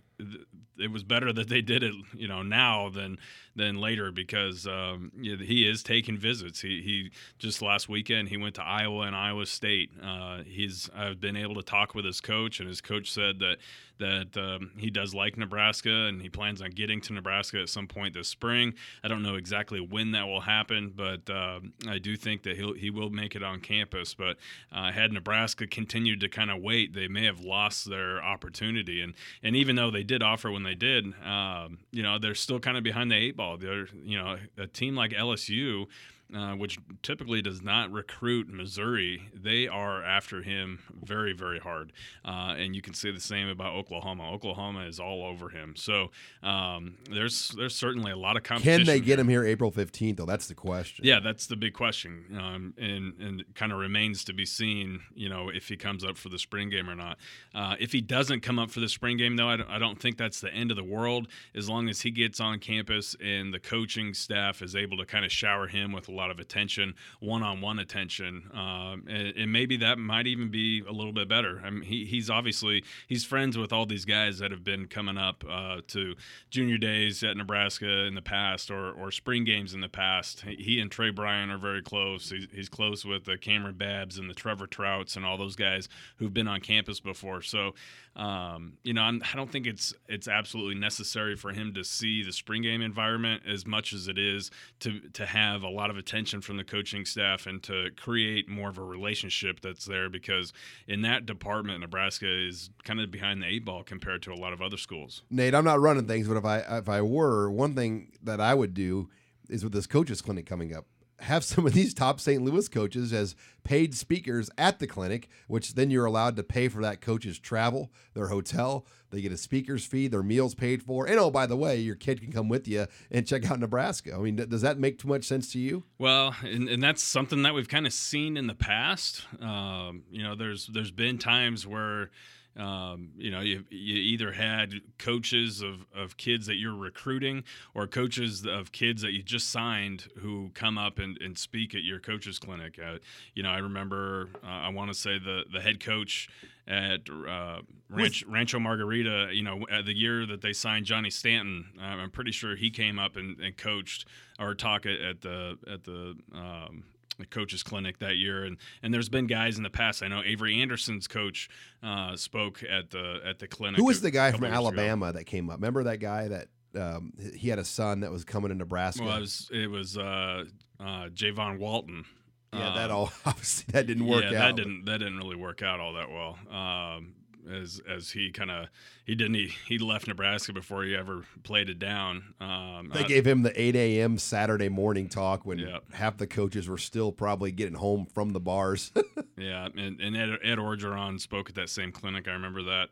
[0.79, 3.19] it was better that they did it, you know, now than
[3.57, 6.61] than later because um, he is taking visits.
[6.61, 9.91] He he just last weekend he went to Iowa and Iowa State.
[10.03, 13.57] Uh, he's I've been able to talk with his coach, and his coach said that
[13.99, 17.87] that um, he does like Nebraska and he plans on getting to Nebraska at some
[17.87, 18.75] point this spring.
[19.03, 22.75] I don't know exactly when that will happen, but uh, I do think that he'll
[22.75, 24.15] he will make it on campus.
[24.15, 24.37] But
[24.73, 29.01] uh, had Nebraska continued to kind of wait, they may have lost their opportunity.
[29.01, 32.61] And and even though they did offer when they did, um, you know, they're still
[32.61, 33.46] kind of behind the eight ball.
[33.55, 35.87] They're you know a team like LSU
[36.35, 41.93] uh, which typically does not recruit Missouri, they are after him very, very hard.
[42.25, 44.31] Uh, and you can say the same about Oklahoma.
[44.33, 45.75] Oklahoma is all over him.
[45.77, 46.11] So
[46.43, 48.79] um, there's there's certainly a lot of competition.
[48.79, 49.21] Can they get here.
[49.21, 50.27] him here April 15th, though?
[50.27, 51.05] That's the question.
[51.05, 55.01] Yeah, that's the big question, um, and and kind of remains to be seen.
[55.15, 57.19] You know, if he comes up for the spring game or not.
[57.55, 60.01] Uh, if he doesn't come up for the spring game, though, I don't, I don't
[60.01, 61.29] think that's the end of the world.
[61.55, 65.25] As long as he gets on campus and the coaching staff is able to kind
[65.25, 69.99] of shower him with a lot of attention, one-on-one attention, um, and, and maybe that
[69.99, 71.63] might even be a little bit better.
[71.65, 75.19] I mean, he, he's obviously he's friends with all these guys that have been coming
[75.19, 76.15] up uh, to
[76.51, 80.41] junior days at Nebraska in the past or, or spring games in the past.
[80.43, 82.31] He, and Trey Bryant are very close.
[82.31, 85.89] He's, he's close with the Cameron Babs and the Trevor Trouts and all those guys
[86.17, 87.43] who've been on campus before.
[87.43, 87.75] So,
[88.17, 92.23] um, you know, I'm, I don't think it's it's absolutely necessary for him to see
[92.23, 94.51] the spring game environment as much as it is
[94.81, 98.71] to to have a lot of attention from the coaching staff and to create more
[98.71, 100.55] of a relationship that's there because
[100.89, 104.55] in that department, Nebraska is kind of behind the eight ball compared to a lot
[104.55, 105.23] of other schools.
[105.29, 108.55] Nate, I'm not running things, but if I if I were, one thing that I
[108.55, 109.11] would do
[109.51, 110.87] is with this coaches clinic coming up,
[111.21, 112.43] have some of these top St.
[112.43, 116.83] Louis coaches as paid speakers at the clinic, which then you're allowed to pay for
[116.83, 121.19] that coach's travel, their hotel, they get a speaker's fee, their meals paid for, and
[121.19, 124.15] oh by the way, your kid can come with you and check out Nebraska.
[124.15, 125.85] I mean, does that make too much sense to you?
[125.99, 129.23] Well, and, and that's something that we've kind of seen in the past.
[129.41, 132.11] Um, you know, there's there's been times where
[132.57, 137.45] um, you know, you, you either had coaches of, of kids that you're recruiting
[137.75, 141.83] or coaches of kids that you just signed who come up and, and speak at
[141.83, 142.79] your coaches clinic.
[142.83, 142.99] Uh,
[143.35, 146.29] you know, I remember, uh, I want to say the, the head coach
[146.67, 152.11] at uh, Ranch, Rancho Margarita, you know, the year that they signed Johnny Stanton, I'm
[152.11, 154.07] pretty sure he came up and, and coached
[154.41, 156.85] or talked at, at the, at the, um,
[157.19, 160.23] the coaches clinic that year and and there's been guys in the past i know
[160.25, 161.49] avery anderson's coach
[161.83, 164.57] uh, spoke at the at the clinic Who was the guy from years ago.
[164.67, 165.57] Alabama that came up?
[165.57, 166.49] Remember that guy that
[166.79, 169.03] um, he had a son that was coming to Nebraska?
[169.05, 170.45] well it was it was uh
[170.81, 172.05] uh javon walton
[172.53, 174.33] Yeah, that Um, all obviously that didn't work yeah, out.
[174.33, 177.15] that didn't that didn't really work out all that well um
[177.51, 178.67] as as he kind of
[179.05, 182.35] he didn't he, he left Nebraska before he ever played it down.
[182.41, 184.19] Um, They I- gave him the 8 a.m.
[184.19, 188.93] Saturday morning talk when half the coaches were still probably getting home from the bars.
[189.39, 192.27] Yeah, and, and Ed, Ed Orgeron spoke at that same clinic.
[192.27, 192.89] I remember that.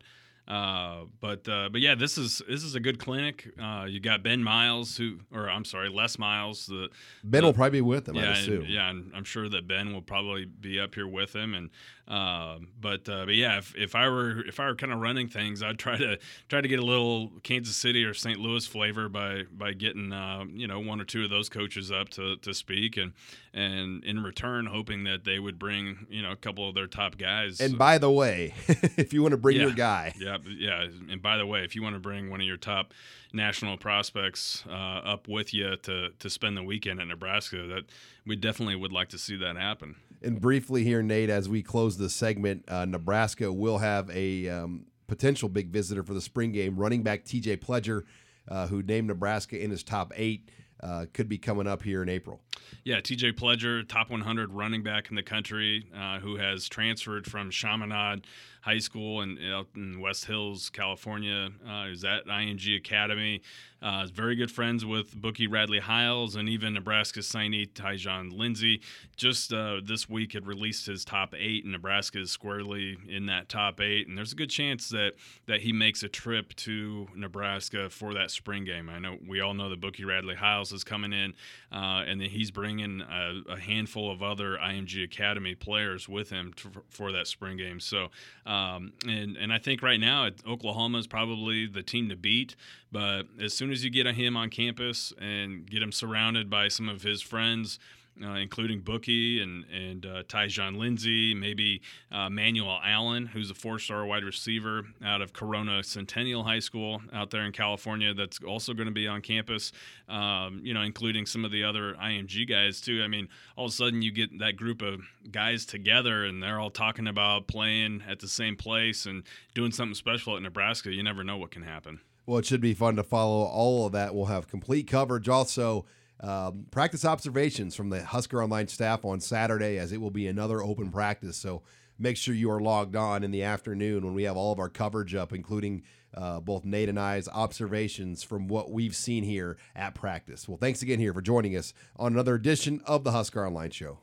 [0.47, 3.51] Uh, but uh, but yeah, this is this is a good clinic.
[3.61, 6.66] Uh, you got Ben Miles, who or I'm sorry, Les Miles.
[6.66, 6.90] The
[7.22, 9.95] Ben the- will probably be with them, Yeah, and- yeah, and I'm sure that Ben
[9.95, 11.55] will probably be up here with him.
[11.55, 11.70] And
[12.07, 15.28] uh, but uh, but yeah, if, if I were if I were kind of running
[15.28, 16.18] things, I'd try to
[16.51, 18.38] try to get a little Kansas City or St.
[18.38, 22.11] Louis flavor by by getting uh, you know one or two of those coaches up
[22.11, 23.14] to, to speak, and
[23.55, 27.17] and in return hoping that they would bring you know a couple of their top
[27.17, 27.61] guys.
[27.61, 30.87] and by the way, if you want to bring your guy, Yeah, yeah.
[31.11, 32.93] And by the way, if you want to bring one of your top
[33.33, 37.85] national prospects uh, up with you to to spend the weekend at Nebraska, that
[38.27, 39.97] we definitely would like to see that happen.
[40.23, 44.87] And briefly here, Nate, as we close the segment, uh, Nebraska will have a um,
[45.07, 46.77] potential big visitor for the spring game.
[46.77, 48.03] Running back TJ Pledger,
[48.49, 50.51] uh, who named Nebraska in his top eight,
[50.85, 52.41] uh, could be coming up here in April.
[52.85, 57.51] Yeah, TJ Pledger, top 100 running back in the country, uh, who has transferred from
[57.51, 58.26] Chaminade
[58.65, 61.51] High School in, out in West Hills, California.
[61.67, 63.43] Uh, who's at IMG Academy.
[63.83, 68.81] Uh, very good friends with Bookie Radley Hiles and even Nebraska signee Tyjon Lindsey.
[69.15, 73.51] Just uh, this week had released his top eight, and Nebraska is squarely in that
[73.51, 74.09] top eight.
[74.09, 75.12] And there's a good chance that
[75.47, 78.89] that he makes a trip to Nebraska for that spring game.
[78.89, 81.35] I know we all know that Bookie Radley Hiles is coming in,
[81.71, 86.55] uh, and then he's bringing a, a handful of other IMG Academy players with him
[86.55, 87.81] to, for that spring game.
[87.81, 88.09] So,
[88.55, 92.57] um, and and I think right now Oklahoma is probably the team to beat.
[92.93, 96.89] But as soon as you get him on campus and get him surrounded by some
[96.89, 97.79] of his friends.
[98.23, 104.07] Uh, including Bookie and and uh, Tyjon Lindsey, maybe uh, Manuel Allen, who's a four-star
[104.07, 108.15] wide receiver out of Corona Centennial High School out there in California.
[108.15, 109.73] That's also going to be on campus.
[110.09, 113.03] Um, you know, including some of the other IMG guys too.
[113.03, 115.01] I mean, all of a sudden you get that group of
[115.33, 119.97] guys together, and they're all talking about playing at the same place and doing something
[119.97, 120.93] special at Nebraska.
[120.93, 121.99] You never know what can happen.
[122.27, 124.15] Well, it should be fun to follow all of that.
[124.15, 125.29] We'll have complete coverage.
[125.29, 125.85] Also,
[126.21, 130.62] um, practice observations from the Husker Online staff on Saturday, as it will be another
[130.62, 131.37] open practice.
[131.37, 131.62] So
[131.99, 134.69] make sure you are logged on in the afternoon when we have all of our
[134.69, 135.83] coverage up, including
[136.15, 140.49] uh, both Nate and I's observations from what we've seen here at practice.
[140.49, 143.99] Well, thanks again here for joining us on another edition of the Husker Online Show.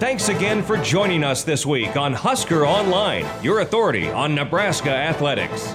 [0.00, 5.74] Thanks again for joining us this week on Husker Online, your authority on Nebraska athletics.